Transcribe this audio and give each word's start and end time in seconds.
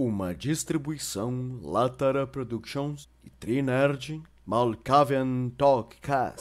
Uma 0.00 0.32
distribuição 0.32 1.58
Latara 1.60 2.24
Productions 2.24 3.08
e 3.24 3.30
Trinerd 3.30 4.22
Malkavian 4.46 5.50
Talkcast. 5.58 6.40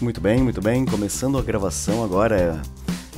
Muito 0.00 0.20
bem, 0.20 0.40
muito 0.40 0.62
bem. 0.62 0.86
Começando 0.86 1.36
a 1.36 1.42
gravação 1.42 2.04
agora 2.04 2.62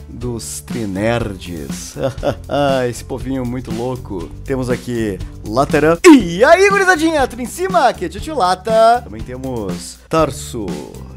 dos 0.09 0.63
Trinerds. 0.63 1.97
Esse 2.89 3.05
povinho 3.05 3.45
muito 3.45 3.71
louco. 3.71 4.31
Temos 4.47 4.71
aqui 4.71 5.19
Latera. 5.47 5.99
E 6.07 6.43
aí, 6.43 6.71
gurizadinha? 6.71 7.29
Tudo 7.29 7.43
em 7.43 7.47
cima? 7.47 7.89
Aqui 7.89 8.07
é 8.07 8.09
Tio 8.09 8.35
Lata. 8.35 9.03
Também 9.05 9.23
temos 9.23 9.99
Tarso. 10.09 10.65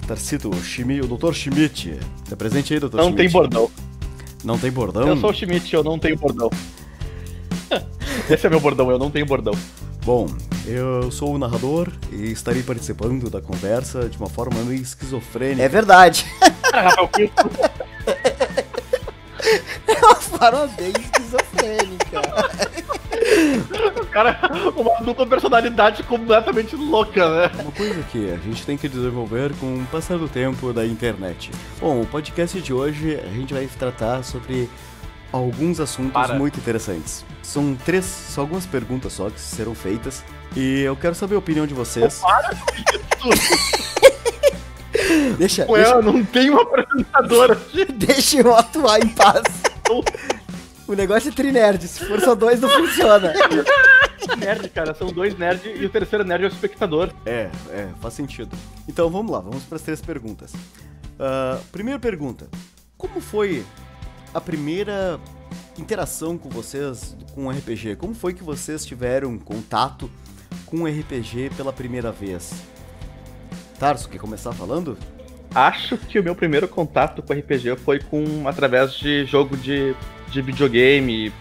Tarsito, 0.06 0.54
Shimi, 0.64 1.02
o 1.02 1.08
Dr. 1.08 1.34
Schmidt. 1.34 2.00
Tá 2.30 2.36
presente 2.36 2.74
aí, 2.74 2.80
Dr. 2.80 2.96
Não 2.96 3.06
Schmidt? 3.06 3.18
tem 3.18 3.30
bordão. 3.30 3.72
Não 4.44 4.58
tem 4.60 4.72
bordão? 4.72 5.08
Eu 5.08 5.18
sou 5.18 5.32
o 5.32 5.34
Schmidt, 5.34 5.74
eu 5.74 5.84
não 5.84 5.98
tenho 5.98 6.18
bordão. 6.18 6.50
Esse 8.30 8.46
é 8.46 8.50
meu 8.50 8.60
bordão, 8.60 8.92
eu 8.92 9.00
não 9.00 9.10
tenho 9.10 9.26
bordão. 9.26 9.54
Bom, 10.06 10.28
eu 10.68 11.12
sou 11.12 11.34
o 11.34 11.38
narrador 11.38 11.92
e 12.12 12.32
estarei 12.32 12.62
participando 12.62 13.30
da 13.30 13.42
conversa 13.42 14.08
de 14.08 14.18
uma 14.18 14.30
forma 14.30 14.64
meio 14.64 14.82
esquizofrênica. 14.82 15.64
É 15.64 15.70
verdade. 15.70 16.26
É 19.88 20.06
uma 20.06 20.16
forma 20.16 20.68
bem 20.76 20.92
esquizofrênica. 21.00 22.22
Cara, 24.16 24.40
uma 24.78 25.02
dupla 25.02 25.28
personalidade 25.28 26.02
completamente 26.04 26.74
louca, 26.74 27.30
né? 27.30 27.52
Uma 27.60 27.72
coisa 27.74 28.02
que 28.04 28.32
a 28.32 28.38
gente 28.38 28.66
tem 28.66 28.78
que 28.78 28.88
desenvolver 28.88 29.52
com 29.60 29.76
o 29.76 29.86
passar 29.92 30.18
do 30.18 30.30
tempo 30.30 30.72
da 30.72 30.86
internet. 30.86 31.52
Bom, 31.82 32.00
o 32.00 32.06
podcast 32.06 32.62
de 32.62 32.72
hoje 32.74 33.20
a 33.22 33.28
gente 33.28 33.54
vai 33.54 33.68
tratar 33.68 34.24
sobre 34.24 34.70
alguns 35.34 35.82
assuntos 35.82 36.14
Para. 36.14 36.34
muito 36.36 36.58
interessantes. 36.58 37.26
São 37.44 37.76
três, 37.76 38.06
são 38.06 38.46
algumas 38.46 38.66
perguntas 38.66 39.12
só 39.12 39.30
que 39.30 39.38
serão 39.38 39.76
feitas 39.76 40.24
e 40.56 40.80
eu 40.84 40.96
quero 40.96 41.14
saber 41.14 41.36
a 41.36 41.40
opinião 41.40 41.68
de 41.68 41.74
vocês. 41.74 42.22
Deixa, 45.38 45.70
Ué, 45.70 45.84
deixa, 45.84 45.96
eu 45.96 46.02
não 46.02 46.24
tenho 46.24 46.54
uma 46.54 46.62
apresentadora 46.62 47.54
aqui. 47.54 47.84
deixa 47.92 48.40
eu 48.40 48.56
atuar 48.56 49.00
em 49.00 49.10
paz. 49.10 49.44
O 50.88 50.94
negócio 50.94 51.30
é 51.30 51.32
trinerd, 51.34 51.86
se 51.86 52.06
for 52.06 52.22
só 52.22 52.34
dois 52.34 52.62
não 52.62 52.70
funciona. 52.70 53.34
Nerd, 54.38 54.70
cara, 54.70 54.94
são 54.94 55.08
dois 55.08 55.38
nerds 55.38 55.80
e 55.80 55.86
o 55.86 55.90
terceiro 55.90 56.24
nerd 56.24 56.44
é 56.44 56.48
o 56.48 56.52
espectador. 56.52 57.12
É, 57.26 57.50
é, 57.70 57.90
faz 58.02 58.14
sentido. 58.14 58.56
Então 58.88 59.10
vamos 59.10 59.32
lá, 59.32 59.40
vamos 59.40 59.64
para 59.64 59.76
as 59.78 59.82
três 59.82 60.02
perguntas. 60.02 60.54
Ah, 61.20 61.60
primeira 61.72 62.00
pergunta: 62.00 62.48
Como 62.98 63.22
foi 63.22 63.66
a 64.34 64.42
primeira 64.42 65.20
interação 65.78 66.38
com 66.38 66.50
vocês 66.50 67.16
com 67.34 67.48
o 67.48 67.52
RPG? 67.52 67.96
Como 67.96 68.14
foi 68.14 68.34
que 68.34 68.44
vocês 68.44 68.86
tiveram 68.86 69.38
contato 69.38 70.10
com 70.66 70.82
o 70.82 70.86
RPG 70.86 71.52
pela 71.56 71.72
primeira 71.72 72.12
vez? 72.12 72.54
Tarso, 73.80 74.10
quer 74.10 74.20
começar 74.20 74.52
falando? 74.54 74.98
Acho 75.54 75.98
que 75.98 76.20
o 76.20 76.24
meu 76.24 76.36
primeiro 76.36 76.68
contato 76.68 77.22
com 77.22 77.34
RPG 77.34 77.78
foi 77.78 78.00
com 78.00 78.48
através 78.48 78.94
de 78.94 79.26
jogo 79.26 79.56
de, 79.56 79.96
de 80.30 80.42
videogame, 80.42 81.32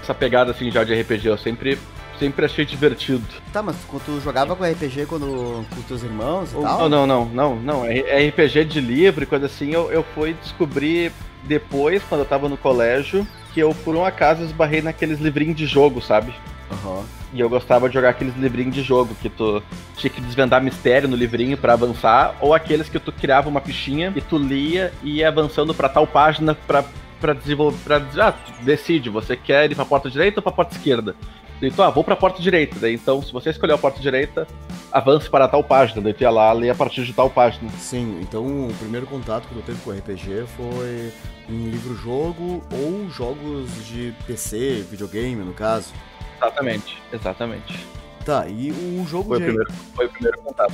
essa 0.00 0.14
pegada 0.14 0.52
assim 0.52 0.70
já 0.70 0.84
de 0.84 0.94
RPG. 1.00 1.26
Eu 1.26 1.38
sempre, 1.38 1.78
sempre 2.18 2.44
achei 2.46 2.64
divertido. 2.64 3.24
Tá, 3.52 3.62
mas 3.62 3.76
quando 3.88 4.04
tu 4.04 4.20
jogava 4.20 4.54
com 4.56 4.64
RPG 4.64 5.06
quando, 5.06 5.64
com 5.74 5.82
teus 5.82 6.02
irmãos 6.02 6.52
e 6.52 6.54
Não, 6.54 6.62
tal? 6.62 6.88
não, 6.88 7.06
não, 7.06 7.24
não, 7.26 7.56
não. 7.56 7.84
É 7.84 8.26
RPG 8.28 8.64
de 8.64 8.80
livro 8.80 9.24
e 9.24 9.26
coisa 9.26 9.46
assim, 9.46 9.72
eu, 9.72 9.90
eu 9.90 10.04
fui 10.14 10.34
descobrir 10.34 11.12
depois, 11.44 12.02
quando 12.08 12.20
eu 12.22 12.26
tava 12.26 12.48
no 12.48 12.56
colégio, 12.56 13.26
que 13.52 13.60
eu 13.60 13.74
por 13.84 13.94
um 13.94 14.04
acaso 14.04 14.42
esbarrei 14.42 14.80
naqueles 14.82 15.18
livrinhos 15.20 15.56
de 15.56 15.66
jogo, 15.66 16.00
sabe? 16.00 16.34
Aham. 16.70 17.04
E 17.32 17.40
eu 17.40 17.48
gostava 17.48 17.88
de 17.88 17.94
jogar 17.94 18.10
aqueles 18.10 18.36
livrinhos 18.36 18.74
de 18.74 18.82
jogo, 18.82 19.14
que 19.20 19.28
tu 19.28 19.60
tinha 19.96 20.08
que 20.10 20.20
desvendar 20.20 20.62
mistério 20.62 21.08
no 21.08 21.16
livrinho 21.16 21.56
pra 21.56 21.72
avançar, 21.72 22.36
ou 22.40 22.54
aqueles 22.54 22.88
que 22.88 22.98
tu 22.98 23.10
criava 23.10 23.48
uma 23.48 23.60
fichinha 23.60 24.12
e 24.14 24.20
tu 24.20 24.38
lia 24.38 24.92
e 25.02 25.16
ia 25.16 25.28
avançando 25.28 25.74
pra 25.74 25.88
tal 25.88 26.06
página 26.06 26.54
pra, 26.54 26.84
pra 27.20 27.32
desenvolver. 27.32 27.76
Pra, 27.84 28.02
ah, 28.20 28.34
decide, 28.62 29.10
você 29.10 29.36
quer 29.36 29.70
ir 29.70 29.74
pra 29.74 29.84
porta 29.84 30.08
direita 30.08 30.38
ou 30.38 30.42
pra 30.44 30.52
porta 30.52 30.76
esquerda? 30.76 31.16
Tu, 31.60 31.82
ah, 31.82 31.90
vou 31.90 32.04
pra 32.04 32.16
porta 32.16 32.42
direita. 32.42 32.78
Daí 32.78 32.94
então, 32.94 33.22
se 33.22 33.32
você 33.32 33.50
escolher 33.50 33.72
a 33.72 33.78
porta 33.78 34.00
direita, 34.00 34.46
avance 34.92 35.28
para 35.28 35.48
tal 35.48 35.62
página. 35.62 36.00
Daí 36.02 36.12
tu 36.12 36.22
ia 36.22 36.30
lá 36.30 36.52
ler 36.52 36.70
a 36.70 36.74
partir 36.74 37.04
de 37.04 37.12
tal 37.12 37.30
página. 37.30 37.70
Sim, 37.78 38.18
então 38.20 38.68
o 38.68 38.74
primeiro 38.78 39.06
contato 39.06 39.48
que 39.48 39.54
eu 39.54 39.62
teve 39.62 39.80
com 39.82 39.90
o 39.90 39.92
RPG 39.94 40.46
foi 40.56 41.12
em 41.48 41.70
livro-jogo 41.70 42.62
ou 42.72 43.08
jogos 43.10 43.70
de 43.86 44.14
PC, 44.26 44.84
videogame 44.90 45.42
no 45.42 45.52
caso. 45.52 45.92
Exatamente, 46.36 47.02
exatamente. 47.12 47.86
Tá, 48.24 48.46
e 48.48 48.70
o 48.72 49.06
jogo 49.06 49.28
Foi 49.28 49.36
o 49.36 49.40
de 49.40 49.46
primeiro, 49.46 49.72
foi 49.94 50.06
o 50.06 50.08
primeiro 50.08 50.38
contato. 50.38 50.72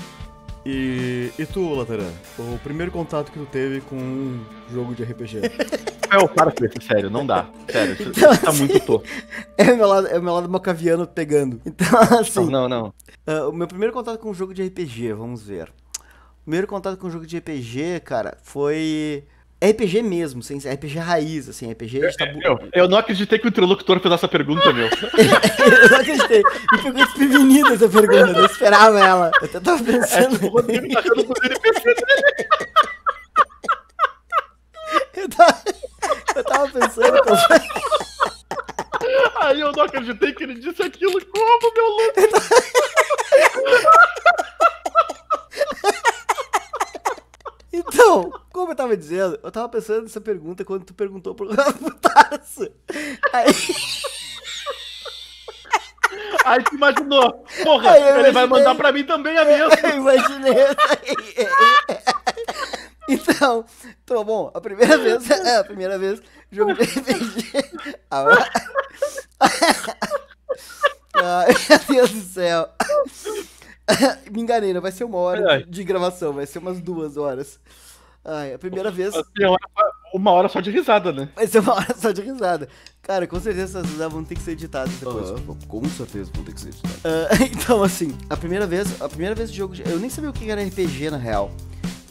E, 0.65 1.33
e 1.39 1.47
tu, 1.47 1.75
Lateran? 1.75 2.11
O 2.39 2.59
primeiro 2.59 2.93
contato 2.93 3.33
que 3.33 3.39
tu 3.39 3.47
teve 3.47 3.81
com 3.81 3.97
um 3.97 4.45
jogo 4.71 4.95
de 4.95 5.03
RPG? 5.03 5.41
É, 6.11 6.29
para 6.29 6.51
com 6.53 6.65
isso, 6.65 6.75
sério, 6.87 7.09
não 7.11 7.27
dá. 7.27 7.47
Sério, 7.71 7.93
isso, 7.95 8.03
Então, 8.11 8.33
isso 8.33 8.43
tá 8.43 8.51
assim, 8.51 8.59
muito 8.67 8.81
tosco. 8.81 9.07
É 9.57 9.73
o 9.73 9.77
meu 9.77 9.87
lado, 9.89 10.07
é 10.09 10.19
o 10.19 10.23
meu 10.23 10.35
lado 10.35 10.49
mocaviano 10.49 11.07
pegando. 11.07 11.61
Então, 11.67 11.87
assim, 12.21 12.51
Não, 12.51 12.69
não, 12.69 12.69
não. 12.69 12.95
ah, 13.27 13.49
o 13.49 13.53
meu 13.53 13.67
primeiro 13.69 13.93
contato 13.93 14.19
com 14.19 14.31
um 14.31 14.35
jogo 14.35 14.53
de 14.55 14.63
RPG, 14.63 15.13
vamos 15.13 15.43
ver. 15.43 15.73
O 16.41 16.43
primeiro 16.45 16.67
contato 16.67 16.97
com 16.99 17.07
um 17.07 17.11
jogo 17.11 17.27
de 17.27 17.39
RPG, 17.39 18.01
cara, 18.05 18.37
foi 18.43 19.25
RPG 19.63 20.03
mesmo, 20.03 20.43
sem 20.43 20.57
RPG 20.59 20.99
raiz, 20.99 21.47
assim, 21.49 21.71
RPG 21.71 22.01
de 22.01 22.17
tabu. 22.17 22.39
Meu, 22.39 22.59
eu 22.73 22.89
não 22.89 22.97
acreditei 22.97 23.39
que 23.39 23.47
o 23.47 23.49
interlocutor 23.51 24.01
fez 24.01 24.15
essa 24.15 24.27
pergunta, 24.27 24.73
meu. 24.73 24.87
eu 24.89 25.91
não 25.91 25.99
acreditei. 25.99 26.43
Me 26.73 26.79
pegou 26.83 26.93
desprevenida 27.05 27.75
essa 27.75 27.89
pergunta, 27.89 28.15
eu 28.17 28.33
não 28.33 28.47
esperava 28.47 28.99
ela. 28.99 29.31
Eu 29.41 29.45
até 29.47 29.61
tava 29.61 29.83
É, 29.83 29.93
pensando. 29.93 30.47
o 30.47 30.49
Rodrigo 30.49 30.89
tá 30.95 31.01
achando 31.01 31.25
que 31.25 31.31
os 31.33 31.45
NPC 31.45 31.85
dele. 31.85 32.49
Eu 35.15 35.29
tava, 35.29 35.63
eu 35.67 35.80
tava 36.51 36.69
pensando. 36.69 37.17
eu- 37.17 37.25
Aí 39.41 39.61
eu 39.61 39.73
não 39.73 39.85
acreditei 39.85 40.33
que 40.33 40.43
ele 40.45 40.55
disse 40.55 40.83
aquilo. 40.83 41.25
Como, 41.27 41.75
meu 41.75 41.89
louco? 41.89 42.21
Então, 47.73 48.33
como 48.53 48.73
eu 48.73 48.77
tava 48.77 48.97
dizendo, 48.97 49.39
eu 49.43 49.51
tava 49.51 49.69
pensando 49.69 50.03
nessa 50.03 50.21
pergunta 50.21 50.65
quando 50.65 50.85
tu 50.85 50.93
perguntou 50.95 51.35
pro 51.35 51.49
pro 51.49 51.95
Tarso. 52.01 52.69
Aí, 53.33 53.47
Aí 56.45 56.65
tu 56.65 56.75
imaginou. 56.75 57.45
Porra, 57.63 57.97
ele 57.97 58.33
vai 58.33 58.47
mandar 58.47 58.75
pra 58.75 58.91
mim 58.91 59.05
também 59.05 59.39
a 59.39 59.45
mesma. 59.45 59.69
eu 59.85 59.97
imaginei. 59.99 60.55
Então, 63.13 63.65
então, 64.05 64.25
bom, 64.25 64.51
a 64.55 64.61
primeira 64.61 64.97
vez, 64.99 65.29
é, 65.31 65.57
a 65.57 65.65
primeira 65.65 65.99
vez, 65.99 66.23
jogo 66.51 66.75
de 66.75 66.83
RPG. 66.83 67.53
Ah, 68.11 68.27
Ai, 71.15 71.55
meu 71.89 72.07
Deus 72.07 72.11
do 72.11 72.23
céu. 72.33 72.69
Me 74.31 74.41
enganei, 74.43 74.73
não 74.73 74.81
vai 74.81 74.93
ser 74.93 75.05
uma 75.05 75.19
hora 75.19 75.65
de, 75.65 75.85
gravação, 75.85 76.33
vai 76.33 76.47
ser 76.47 76.59
umas 76.59 76.81
duas 76.81 77.17
horas. 77.17 77.59
Ai, 78.25 78.53
a 78.55 78.59
primeira 78.59 78.91
vez 78.91 79.15
uma 79.15 79.51
hora- 79.51 79.93
Uma 80.13 80.31
hora 80.33 80.49
só 80.49 80.61
de 80.61 80.71
risada, 80.71 81.11
né? 81.13 81.29
vai 81.35 81.47
ser 81.47 81.61
uma 81.61 81.75
hora 81.75 81.95
só 81.97 82.11
de 82.13 82.21
risada. 82.21 82.69
Cara, 83.03 83.27
com 83.27 83.41
certeza 83.41 83.79
essas 83.79 83.91
risadas 83.91 84.13
vão 84.13 84.23
ter 84.25 84.35
que 84.35 84.43
ser 84.43 84.53
editadas 84.53 84.93
depois. 84.95 85.31
Aham, 85.31 85.57
com 85.67 85.85
certeza 85.89 86.31
vão 86.35 86.45
ter 86.45 86.53
que 86.55 86.61
ser 86.61 86.69
editado. 86.69 86.95
Ah, 87.05 87.45
então, 87.51 87.83
assim, 87.83 88.17
a 88.29 88.37
primeira 88.37 88.67
vez, 88.67 89.01
a 89.01 89.09
primeira 89.09 89.35
vez 89.35 89.51
de 89.51 89.57
jogo, 89.57 89.75
eu 89.89 89.99
nem 89.99 90.11
sabia 90.11 90.31
o 90.31 90.33
que 90.33 90.51
era 90.51 90.63
RPG 90.63 91.11
na 91.11 91.17
real. 91.17 91.51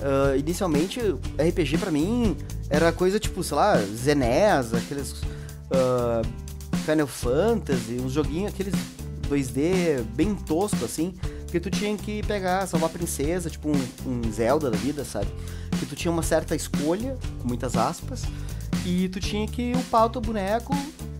Ah, 0.01 0.35
inicialmente, 0.37 0.99
RPG 1.37 1.77
pra 1.77 1.91
mim 1.91 2.35
era 2.69 2.91
coisa 2.91 3.19
tipo, 3.19 3.43
sei 3.43 3.57
lá, 3.57 3.77
Zenes, 3.77 4.73
aqueles 4.73 5.15
ah, 5.71 6.21
Final 6.85 7.07
Fantasy, 7.07 7.99
uns 7.99 8.13
joguinhos, 8.13 8.53
aqueles 8.53 8.73
2D 9.29 10.03
bem 10.15 10.35
tosco 10.35 10.83
assim, 10.85 11.13
que 11.51 11.59
tu 11.59 11.69
tinha 11.69 11.95
que 11.97 12.23
pegar, 12.23 12.65
salvar 12.67 12.89
a 12.89 12.93
princesa, 12.93 13.49
tipo 13.49 13.69
um, 13.69 14.09
um 14.09 14.31
Zelda 14.31 14.71
da 14.71 14.77
vida, 14.77 15.03
sabe? 15.03 15.27
Que 15.79 15.85
tu 15.85 15.95
tinha 15.95 16.11
uma 16.11 16.23
certa 16.23 16.55
escolha, 16.55 17.17
com 17.41 17.47
muitas 17.47 17.75
aspas, 17.75 18.23
e 18.85 19.09
tu 19.09 19.19
tinha 19.19 19.47
que 19.47 19.73
upar 19.75 20.05
o 20.05 20.09
teu 20.09 20.21
boneco. 20.21 20.75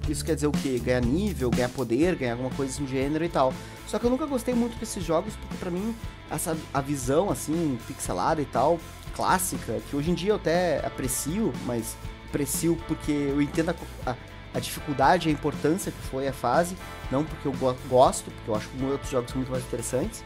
Isso 0.09 0.25
quer 0.25 0.35
dizer 0.35 0.47
o 0.47 0.51
quê? 0.51 0.79
Ganhar 0.83 1.01
nível, 1.01 1.50
ganhar 1.51 1.69
poder, 1.69 2.15
ganhar 2.15 2.33
alguma 2.33 2.50
coisa 2.51 2.79
do 2.79 2.88
gênero 2.88 3.23
e 3.23 3.29
tal. 3.29 3.53
Só 3.88 4.00
que 4.00 4.06
eu 4.06 4.09
nunca 4.09 4.25
gostei 4.25 4.53
muito 4.53 4.77
desses 4.79 5.03
jogos, 5.03 5.35
porque 5.35 5.56
pra 5.57 5.69
mim, 5.69 5.95
essa, 6.29 6.57
a 6.73 6.81
visão, 6.81 7.29
assim, 7.29 7.77
pixelada 7.88 8.41
e 8.41 8.45
tal, 8.45 8.79
clássica, 9.15 9.79
que 9.89 9.95
hoje 9.95 10.11
em 10.11 10.13
dia 10.13 10.31
eu 10.31 10.35
até 10.38 10.85
aprecio, 10.85 11.53
mas 11.65 11.95
aprecio 12.27 12.77
porque 12.88 13.11
eu 13.11 13.41
entendo 13.41 13.69
a, 14.06 14.11
a, 14.11 14.15
a 14.53 14.59
dificuldade 14.59 15.29
a 15.29 15.31
importância 15.31 15.91
que 15.91 16.01
foi 16.07 16.27
a 16.27 16.33
fase, 16.33 16.75
não 17.11 17.23
porque 17.23 17.47
eu 17.47 17.53
go- 17.53 17.75
gosto, 17.88 18.31
porque 18.31 18.50
eu 18.50 18.56
acho 18.56 18.69
outros 18.91 19.09
jogos 19.11 19.33
muito 19.33 19.51
mais 19.51 19.63
interessantes. 19.63 20.23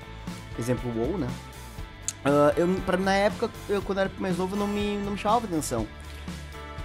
Exemplo, 0.58 0.90
o 0.92 1.00
WoW, 1.00 1.18
né? 1.18 1.28
Uh, 2.26 2.58
eu, 2.58 2.68
pra, 2.86 2.96
na 2.96 3.14
época, 3.14 3.50
eu, 3.68 3.82
quando 3.82 3.98
eu 3.98 4.04
era 4.06 4.12
mais 4.18 4.38
novo, 4.38 4.56
não 4.56 4.68
me, 4.68 4.98
não 4.98 5.12
me 5.12 5.18
chamava 5.18 5.46
atenção. 5.46 5.86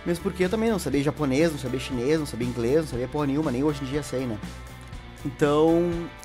Mesmo 0.08 0.22
porque 0.22 0.42
eu 0.42 0.48
também 0.48 0.70
não 0.70 0.78
sabia 0.78 1.02
japonês, 1.02 1.52
não 1.52 1.58
sabia 1.58 1.78
chinês, 1.78 2.18
não 2.18 2.24
sabia 2.24 2.48
inglês, 2.48 2.76
não 2.76 2.86
sabia 2.86 3.06
porra 3.06 3.26
nenhuma, 3.26 3.52
nem 3.52 3.62
hoje 3.62 3.84
em 3.84 3.86
dia 3.86 4.02
sei, 4.02 4.26
né? 4.26 4.38
Então, 5.22 5.82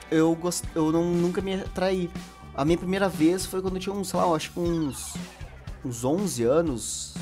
eu, 0.10 0.34
gost... 0.36 0.64
eu 0.74 0.90
não, 0.90 1.04
nunca 1.04 1.42
me 1.42 1.56
atraí. 1.56 2.10
A 2.56 2.64
minha 2.64 2.78
primeira 2.78 3.10
vez 3.10 3.46
foi 3.46 3.62
quando 3.62 3.76
eu 3.76 3.82
tinha 3.82 3.94
uns, 3.94 4.08
sei 4.08 4.18
lá, 4.18 4.34
acho 4.34 4.52
que 4.52 4.60
uns, 4.62 5.16
uns 5.84 6.06
11 6.06 6.44
anos, 6.46 7.14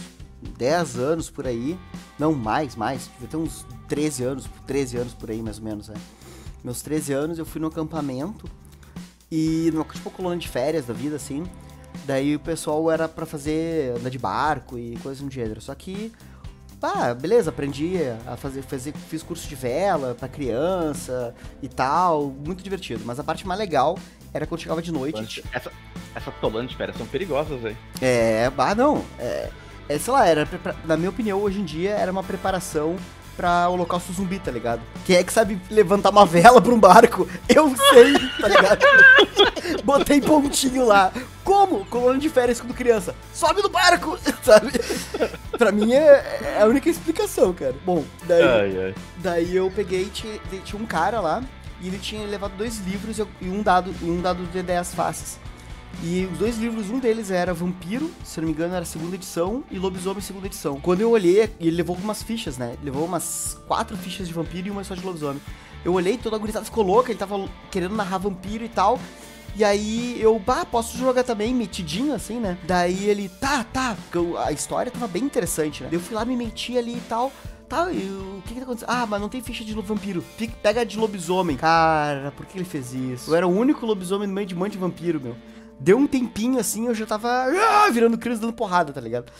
10 0.56 1.00
anos 1.00 1.31
por 1.31 1.48
aí. 1.48 1.80
Não, 2.19 2.31
mais, 2.31 2.75
mais. 2.75 3.10
Devia 3.13 3.30
ter 3.30 3.38
uns 3.38 3.66
13 3.88 4.24
anos, 4.24 4.46
13 4.68 4.98
anos 4.98 5.13
por 5.16 5.31
aí, 5.31 5.42
mais 5.42 5.58
ou 5.58 5.63
menos, 5.63 5.88
né? 5.88 5.96
Meus 6.63 6.84
13 6.84 7.12
anos 7.12 7.40
eu 7.40 7.46
fui 7.46 7.60
no 7.60 7.69
acampamento 7.69 8.46
e 9.31 9.72
numa 9.74 9.84
tipo 9.86 10.12
colônia 10.12 10.38
de 10.38 10.48
férias 10.48 10.86
da 10.86 10.94
vida, 10.94 11.16
assim. 11.16 11.44
Daí 12.06 12.36
o 12.36 12.40
pessoal 12.40 12.92
era 12.92 13.10
para 13.10 13.25
fazer 13.25 13.98
andar 13.98 14.12
de 14.12 14.19
barco 14.19 14.78
e 14.78 14.96
coisas 14.98 15.24
do 15.24 15.31
gênero. 15.31 15.60
Só 15.60 15.74
que 15.74 16.12
ah, 16.81 17.13
beleza, 17.13 17.50
aprendi 17.50 17.98
a 18.25 18.36
fazer, 18.36 18.62
fazer, 18.63 18.94
fiz 19.10 19.22
curso 19.22 19.48
de 19.48 19.56
vela 19.56 20.16
para 20.18 20.28
criança 20.28 21.33
e 21.62 21.68
tal, 21.68 22.33
muito 22.45 22.63
divertido. 22.63 23.04
Mas 23.06 23.19
a 23.19 23.24
parte 23.24 23.45
mais 23.48 23.60
legal 23.60 23.98
era 24.33 24.48
quando 24.48 24.62
chegava 24.62 24.81
de 24.81 24.92
noite. 24.92 25.44
Essa, 25.51 25.72
essa 26.16 26.31
tolando 26.42 26.69
de 26.69 26.75
férias 26.75 26.98
são 26.98 27.06
perigosas, 27.06 27.60
velho. 27.62 27.78
É, 28.01 28.51
ah, 28.57 28.75
não, 28.75 29.04
é, 29.19 29.50
é, 29.89 30.00
sei 30.00 30.13
lá, 30.13 30.28
era, 30.28 30.48
na 30.86 30.98
minha 30.98 31.10
opinião, 31.10 31.42
hoje 31.42 31.60
em 31.60 31.66
dia, 31.66 31.92
era 31.92 32.12
uma 32.12 32.24
preparação 32.24 32.95
pra 33.36 33.69
holocausto 33.69 34.13
zumbi, 34.13 34.39
tá 34.39 34.51
ligado? 34.51 34.81
Quem 35.06 35.16
é 35.16 35.24
que 35.24 35.34
sabe 35.34 35.60
levantar 35.69 36.12
uma 36.12 36.25
vela 36.25 36.62
pra 36.62 36.74
um 36.74 36.80
barco? 36.80 37.27
Eu 37.50 37.74
sei, 37.92 38.13
tá 38.39 38.48
ligado? 38.48 38.81
Botei 39.84 40.22
pontinho 40.22 40.86
lá. 40.86 41.12
Como? 41.51 41.86
Colônia 41.88 42.18
de 42.18 42.30
férias 42.30 42.62
quando 42.62 42.74
criança. 42.74 43.13
Sobe 43.33 43.62
no 43.62 43.68
barco, 43.68 44.18
sabe? 44.42 44.71
pra 45.57 45.69
mim 45.69 45.92
é, 45.92 46.39
é, 46.56 46.62
a 46.62 46.65
única 46.65 46.89
explicação, 46.89 47.53
cara. 47.53 47.75
Bom, 47.86 48.06
daí, 48.25 48.42
ai, 48.42 48.86
ai. 48.86 48.95
daí 49.18 49.53
eu 49.53 49.69
peguei, 49.69 50.06
tinha, 50.06 50.39
tinha 50.63 50.81
um 50.81 50.86
cara 50.86 51.19
lá, 51.19 51.44
e 51.81 51.89
ele 51.89 51.98
tinha 51.98 52.25
levado 52.25 52.56
dois 52.56 52.80
livros 52.80 53.19
e 53.42 53.50
um 53.50 53.62
dado, 53.62 53.94
um 54.01 54.21
dado 54.21 54.45
de 54.45 54.63
10 54.63 54.95
faces. 54.95 55.38
E 56.01 56.25
os 56.31 56.38
dois 56.38 56.57
livros, 56.57 56.89
um 56.89 57.00
deles 57.00 57.30
era 57.30 57.53
Vampiro, 57.53 58.09
se 58.24 58.39
não 58.39 58.48
me 58.48 58.53
engano 58.53 58.74
era 58.74 58.83
a 58.83 58.86
segunda 58.86 59.15
edição, 59.15 59.62
e 59.69 59.77
Lobisomem 59.77 60.21
segunda 60.21 60.48
edição. 60.48 60.80
Quando 60.80 61.01
eu 61.01 61.12
olhei, 61.12 61.51
ele 61.59 61.75
levou 61.75 61.98
umas 61.98 62.24
fichas, 62.24 62.57
né? 62.57 62.75
Ele 62.75 62.86
levou 62.86 63.06
umas 63.06 63.59
quatro 63.68 63.98
fichas 63.98 64.25
de 64.25 64.33
vampiro 64.33 64.69
e 64.69 64.71
uma 64.71 64.86
só 64.86 64.95
de 64.95 65.06
lobisomem. 65.06 65.42
Eu 65.83 65.94
olhei, 65.94 66.18
toda 66.18 66.38
a 66.38 66.39
gurizada 66.39 66.63
ficou 66.63 66.81
louca, 66.81 67.12
ele 67.12 67.19
tava 67.19 67.45
querendo 67.69 67.94
narrar 67.94 68.19
vampiro 68.19 68.63
e 68.63 68.69
tal. 68.69 68.98
E 69.56 69.63
aí 69.63 70.21
eu, 70.21 70.39
bah, 70.39 70.65
posso 70.65 70.98
jogar 70.98 71.24
também, 71.24 71.53
metidinho 71.53 72.13
assim, 72.13 72.39
né? 72.39 72.57
Daí 72.63 73.06
ele, 73.09 73.27
tá, 73.27 73.63
tá, 73.65 73.98
a 74.45 74.51
história 74.51 74.92
tava 74.92 75.07
bem 75.07 75.24
interessante, 75.24 75.83
né? 75.83 75.89
Eu 75.92 76.00
fui 76.00 76.15
lá, 76.15 76.24
me 76.24 76.36
meti 76.36 76.77
ali 76.77 76.95
e 76.95 77.01
tal. 77.01 77.31
Tá, 77.68 77.89
e 77.92 78.00
o 78.00 78.42
que 78.45 78.53
que 78.53 78.59
tá 78.59 78.63
acontecendo? 78.63 78.89
Ah, 78.89 79.06
mas 79.06 79.21
não 79.21 79.30
tem 79.30 79.42
ficha 79.42 79.63
de 79.63 79.74
vampiro. 79.74 80.21
Pega 80.62 80.86
de 80.86 80.98
lobisomem. 80.98 81.56
Cara, 81.56 82.31
por 82.36 82.45
que 82.45 82.57
ele 82.57 82.65
fez 82.65 82.94
isso? 82.94 83.31
Eu 83.31 83.36
era 83.36 83.48
o 83.48 83.50
único 83.50 83.86
lobisomem 83.86 84.27
no 84.27 84.33
meio 84.33 84.45
de 84.45 84.53
um 84.53 84.57
monte 84.57 84.74
de 84.74 84.77
vampiro, 84.77 85.21
meu. 85.21 85.38
Deu 85.80 85.98
um 85.98 86.06
tempinho 86.06 86.59
assim, 86.59 86.88
eu 86.88 86.94
já 86.94 87.06
tava 87.06 87.30
ah, 87.30 87.89
virando 87.89 88.18
criança 88.18 88.42
dando 88.42 88.53
porrada, 88.53 88.92
tá 88.92 89.01
ligado? 89.01 89.31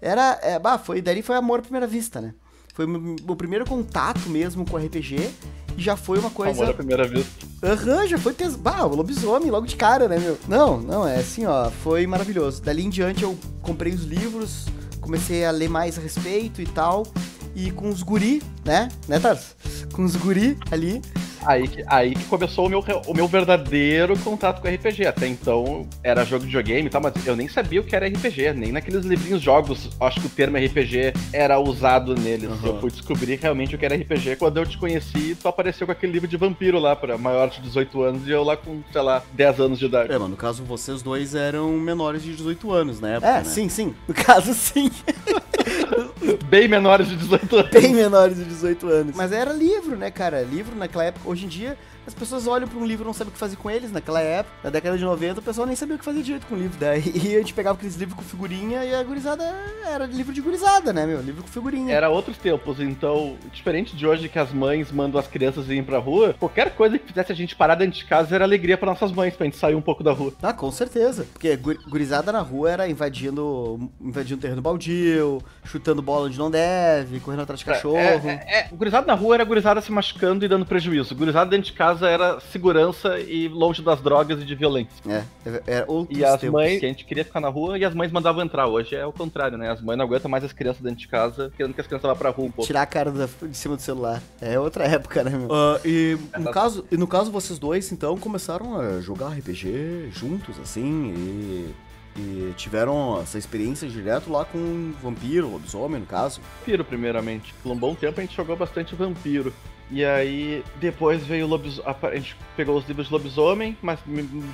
Era, 0.00 0.38
é, 0.42 0.58
bah, 0.58 0.78
foi, 0.78 1.00
daí 1.00 1.22
foi 1.22 1.36
amor 1.36 1.60
à 1.60 1.62
primeira 1.62 1.86
vista, 1.86 2.20
né? 2.20 2.34
Foi 2.72 2.86
o 2.86 2.88
meu 2.88 3.36
primeiro 3.36 3.64
contato 3.64 4.28
mesmo 4.28 4.68
com 4.68 4.76
RPG 4.76 5.30
e 5.76 5.82
já 5.82 5.96
foi 5.96 6.18
uma 6.18 6.30
coisa. 6.30 6.62
Amor 6.62 6.70
à 6.70 6.74
primeira 6.74 7.06
vista. 7.06 7.46
Aham, 7.64 8.18
foi 8.18 8.34
pes... 8.34 8.54
Bah, 8.56 8.84
o 8.84 8.94
lobisomem 8.94 9.50
logo 9.50 9.66
de 9.66 9.74
cara, 9.74 10.06
né, 10.06 10.18
meu? 10.18 10.38
Não, 10.46 10.78
não, 10.78 11.08
é 11.08 11.16
assim, 11.16 11.46
ó, 11.46 11.70
foi 11.70 12.06
maravilhoso. 12.06 12.60
Dali 12.62 12.84
em 12.84 12.90
diante 12.90 13.22
eu 13.22 13.38
comprei 13.62 13.92
os 13.92 14.04
livros, 14.04 14.66
comecei 15.00 15.46
a 15.46 15.50
ler 15.50 15.70
mais 15.70 15.96
a 15.96 16.00
respeito 16.02 16.60
e 16.60 16.66
tal. 16.66 17.06
E 17.54 17.70
com 17.70 17.88
os 17.88 18.02
guri, 18.02 18.42
né? 18.64 18.88
Né, 19.08 19.18
Tars? 19.18 19.56
Com 19.92 20.04
os 20.04 20.14
guri 20.14 20.58
ali, 20.70 21.00
Aí, 21.44 21.68
aí 21.86 22.14
que 22.14 22.24
começou 22.24 22.66
o 22.66 22.68
meu, 22.68 22.84
o 23.06 23.14
meu 23.14 23.28
verdadeiro 23.28 24.18
contato 24.18 24.60
com 24.60 24.68
RPG. 24.68 25.06
Até 25.06 25.26
então 25.26 25.86
era 26.02 26.24
jogo 26.24 26.40
de 26.40 26.46
videogame 26.46 26.86
e 26.86 26.90
tal, 26.90 27.02
mas 27.02 27.26
eu 27.26 27.36
nem 27.36 27.48
sabia 27.48 27.80
o 27.80 27.84
que 27.84 27.94
era 27.94 28.06
RPG, 28.06 28.52
nem 28.54 28.72
naqueles 28.72 29.04
livrinhos 29.04 29.42
jogos, 29.42 29.90
acho 30.00 30.20
que 30.20 30.26
o 30.26 30.30
termo 30.30 30.56
RPG 30.56 31.12
era 31.32 31.58
usado 31.58 32.14
neles. 32.14 32.50
Uhum. 32.50 32.66
Eu 32.66 32.80
fui 32.80 32.90
descobrir 32.90 33.38
realmente 33.40 33.74
o 33.74 33.78
que 33.78 33.84
era 33.84 33.94
RPG 33.94 34.36
quando 34.36 34.58
eu 34.58 34.66
te 34.66 34.78
conheci 34.78 35.30
e 35.30 35.34
tu 35.34 35.48
apareceu 35.48 35.86
com 35.86 35.92
aquele 35.92 36.12
livro 36.12 36.28
de 36.28 36.36
vampiro 36.36 36.78
lá 36.78 36.96
pra 36.96 37.18
maior 37.18 37.48
de 37.48 37.60
18 37.60 38.02
anos 38.02 38.26
e 38.26 38.30
eu 38.30 38.42
lá 38.42 38.56
com, 38.56 38.82
sei 38.92 39.02
lá, 39.02 39.22
10 39.32 39.60
anos 39.60 39.78
de 39.78 39.86
idade. 39.86 40.12
É, 40.12 40.18
mas 40.18 40.30
no 40.30 40.36
caso 40.36 40.62
vocês 40.64 41.02
dois 41.02 41.34
eram 41.34 41.72
menores 41.72 42.22
de 42.22 42.32
18 42.32 42.72
anos, 42.72 43.00
né? 43.00 43.16
É, 43.16 43.20
né? 43.20 43.44
sim, 43.44 43.68
sim. 43.68 43.94
No 44.06 44.14
caso, 44.14 44.54
sim. 44.54 44.90
Bem 46.48 46.68
menores 46.68 47.08
de 47.08 47.16
18 47.16 47.56
anos. 47.56 47.70
Bem 47.70 47.94
menores 47.94 48.36
de 48.36 48.44
18 48.44 48.88
anos. 48.88 49.16
Mas 49.16 49.32
era 49.32 49.52
livro, 49.52 49.96
né, 49.96 50.10
cara? 50.10 50.42
Livro 50.42 50.76
naquela 50.76 51.04
época. 51.04 51.28
Hoje 51.34 51.46
em 51.46 51.48
dia, 51.48 51.76
as 52.06 52.14
pessoas 52.14 52.46
olham 52.46 52.68
para 52.68 52.78
um 52.78 52.86
livro 52.86 53.04
e 53.04 53.06
não 53.06 53.12
sabem 53.12 53.30
o 53.30 53.32
que 53.32 53.38
fazer 53.38 53.56
com 53.56 53.70
eles. 53.70 53.90
Naquela 53.92 54.20
época, 54.20 54.54
na 54.62 54.70
década 54.70 54.96
de 54.96 55.04
90, 55.04 55.40
o 55.40 55.42
pessoal 55.42 55.66
nem 55.66 55.76
sabia 55.76 55.96
o 55.96 55.98
que 55.98 56.04
fazer 56.04 56.22
direito 56.22 56.46
com 56.46 56.54
o 56.54 56.58
livro. 56.58 56.78
Daí 56.78 57.02
a 57.36 57.38
gente 57.38 57.54
pegava 57.54 57.76
aqueles 57.76 57.96
livros 57.96 58.16
com 58.16 58.22
figurinha 58.22 58.84
e 58.84 58.94
a 58.94 59.02
gurizada 59.02 59.44
era 59.86 60.06
livro 60.06 60.32
de 60.32 60.40
gurizada, 60.40 60.92
né, 60.92 61.06
meu? 61.06 61.20
Livro 61.20 61.42
com 61.42 61.48
figurinha. 61.48 61.94
Era 61.94 62.08
outros 62.08 62.36
tempos, 62.36 62.80
então, 62.80 63.36
diferente 63.52 63.96
de 63.96 64.06
hoje 64.06 64.28
que 64.28 64.38
as 64.38 64.52
mães 64.52 64.90
mandam 64.92 65.20
as 65.20 65.26
crianças 65.26 65.66
irem 65.66 65.84
pra 65.84 65.98
rua, 65.98 66.34
qualquer 66.38 66.74
coisa 66.74 66.98
que 66.98 67.06
fizesse 67.06 67.32
a 67.32 67.34
gente 67.34 67.56
parar 67.56 67.74
dentro 67.74 67.98
de 67.98 68.04
casa 68.04 68.34
era 68.34 68.44
alegria 68.44 68.76
para 68.76 68.90
nossas 68.90 69.12
mães, 69.12 69.34
pra 69.34 69.44
gente 69.44 69.56
sair 69.56 69.74
um 69.74 69.80
pouco 69.80 70.02
da 70.02 70.12
rua. 70.12 70.32
Ah, 70.42 70.52
com 70.52 70.70
certeza. 70.70 71.26
Porque 71.32 71.56
gurizada 71.56 72.32
na 72.32 72.40
rua 72.40 72.70
era 72.70 72.88
invadindo, 72.88 73.90
invadindo 74.00 74.40
terreno 74.40 74.62
baldio, 74.62 75.42
chutando 75.64 76.02
bola 76.02 76.26
onde 76.26 76.38
não 76.38 76.50
deve, 76.50 77.20
correndo 77.20 77.42
atrás 77.42 77.60
de 77.60 77.68
é, 77.68 77.72
cachorro. 77.72 78.28
É, 78.28 78.44
é, 78.46 78.58
é, 78.60 78.68
gurizada 78.72 79.06
na 79.06 79.14
rua 79.14 79.34
era 79.34 79.44
gurizada 79.44 79.80
se 79.80 79.90
machucando 79.90 80.44
e 80.44 80.48
dando 80.48 80.66
prejuízo. 80.66 81.14
Gurizada 81.14 81.50
dentro 81.50 81.66
de 81.66 81.72
casa 81.72 81.93
era 82.02 82.40
segurança 82.40 83.18
e 83.18 83.48
longe 83.48 83.82
das 83.82 84.00
drogas 84.00 84.40
e 84.40 84.44
de 84.44 84.54
violência. 84.54 84.94
É, 85.06 85.24
é, 85.46 85.62
é 85.66 85.86
E 86.10 86.24
as 86.24 86.40
tempos. 86.40 86.54
mães, 86.54 86.82
a 86.82 86.86
gente 86.86 87.04
queria 87.04 87.24
ficar 87.24 87.40
na 87.40 87.48
rua 87.48 87.78
e 87.78 87.84
as 87.84 87.94
mães 87.94 88.10
mandavam 88.10 88.42
entrar. 88.42 88.66
Hoje 88.66 88.94
é 88.94 89.06
o 89.06 89.12
contrário, 89.12 89.58
né? 89.58 89.70
As 89.70 89.80
mães 89.80 89.96
não 89.96 90.04
aguentam 90.04 90.30
mais 90.30 90.44
as 90.44 90.52
crianças 90.52 90.82
dentro 90.82 90.98
de 90.98 91.08
casa, 91.08 91.52
querendo 91.56 91.74
que 91.74 91.80
as 91.80 91.86
crianças 91.86 92.08
vá 92.08 92.14
pra 92.14 92.30
rua 92.30 92.46
um 92.46 92.50
pouco. 92.50 92.66
Tirar 92.66 92.82
a 92.82 92.86
cara 92.86 93.10
da, 93.10 93.28
de 93.42 93.56
cima 93.56 93.76
do 93.76 93.82
celular. 93.82 94.22
É 94.40 94.58
outra 94.58 94.84
época, 94.84 95.22
né, 95.24 95.30
meu? 95.30 95.48
Uh, 95.48 95.80
e, 95.84 96.18
no 96.38 96.50
caso, 96.50 96.84
e 96.90 96.96
no 96.96 97.06
caso, 97.06 97.30
vocês 97.30 97.58
dois, 97.58 97.90
então, 97.92 98.16
começaram 98.16 98.78
a 98.78 99.00
jogar 99.00 99.28
RPG 99.28 100.10
juntos, 100.10 100.58
assim, 100.60 101.12
e 101.16 101.74
e 102.16 102.52
tiveram 102.56 103.20
essa 103.20 103.36
experiência 103.38 103.88
direto 103.88 104.30
lá 104.30 104.44
com 104.44 104.92
vampiro, 105.02 105.50
lobisomem, 105.50 106.00
no 106.00 106.06
caso. 106.06 106.40
Vampiro, 106.60 106.84
primeiramente. 106.84 107.52
Por 107.62 107.72
um 107.72 107.76
bom 107.76 107.94
tempo 107.94 108.20
a 108.20 108.22
gente 108.22 108.36
jogou 108.36 108.56
bastante 108.56 108.94
vampiro. 108.94 109.52
E 109.90 110.04
aí, 110.04 110.64
depois 110.76 111.24
veio 111.24 111.46
o 111.46 111.48
lobisomem. 111.48 111.94
A 112.02 112.14
gente 112.16 112.36
pegou 112.56 112.76
os 112.76 112.86
livros 112.86 113.06
de 113.08 113.12
lobisomem, 113.12 113.76
mas 113.82 113.98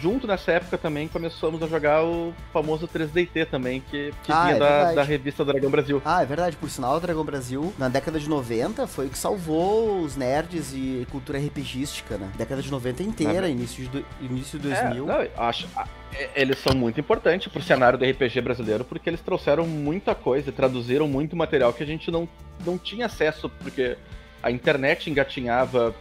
junto 0.01 0.27
nessa 0.27 0.53
época 0.53 0.77
também 0.77 1.09
começamos 1.09 1.63
a 1.63 1.67
jogar 1.67 2.05
o 2.05 2.35
famoso 2.53 2.89
3DT 2.89 3.47
também, 3.47 3.81
que, 3.81 4.13
que 4.25 4.33
ah, 4.33 4.43
vinha 4.43 4.57
é 4.57 4.59
da, 4.59 4.93
da, 4.95 5.03
revista 5.03 5.45
Dragão 5.45 5.71
Brasil. 5.71 6.03
Ah, 6.05 6.23
é 6.23 6.27
verdade. 6.27 6.57
Por 6.57 6.69
sinal, 6.69 6.97
o 6.97 7.01
Dragão 7.01 7.25
Brasil, 7.25 7.73
na 7.79 7.89
década 7.89 8.19
de 8.19 8.29
90, 8.29 8.87
foi 8.87 9.07
o 9.07 9.11
que 9.11 9.19
salvou 9.19 10.01
os 10.01 10.17
nerds 10.17 10.73
e 10.75 11.07
cultura 11.11 11.39
RPGística, 11.39 12.19
né? 12.19 12.31
Década 12.37 12.61
de 12.61 12.71
90 12.71 13.03
inteira, 13.03 13.49
é. 13.49 13.51
início, 13.51 13.89
de, 13.89 14.05
início 14.21 14.59
de 14.59 14.69
2000. 14.69 15.11
É, 15.11 15.31
não, 15.37 15.47
acho. 15.47 15.69
Eles 16.35 16.59
são 16.59 16.75
muito 16.75 16.99
importantes 16.99 17.47
pro 17.49 17.63
cenário 17.63 17.97
do 17.97 18.05
RPG 18.05 18.41
brasileiro 18.41 18.85
porque 18.85 19.09
eles 19.09 19.21
trouxeram 19.21 19.65
muita 19.65 20.13
coisa, 20.13 20.51
traduziram 20.51 21.07
muito 21.07 21.37
material 21.37 21.73
que 21.73 21.85
a 21.85 21.87
gente 21.87 22.11
não, 22.11 22.29
não 22.67 22.77
tinha 22.77 23.07
acesso, 23.07 23.49
porque 23.49 23.97
a 24.43 24.51
internet 24.51 25.11
engatinhava, 25.11 25.95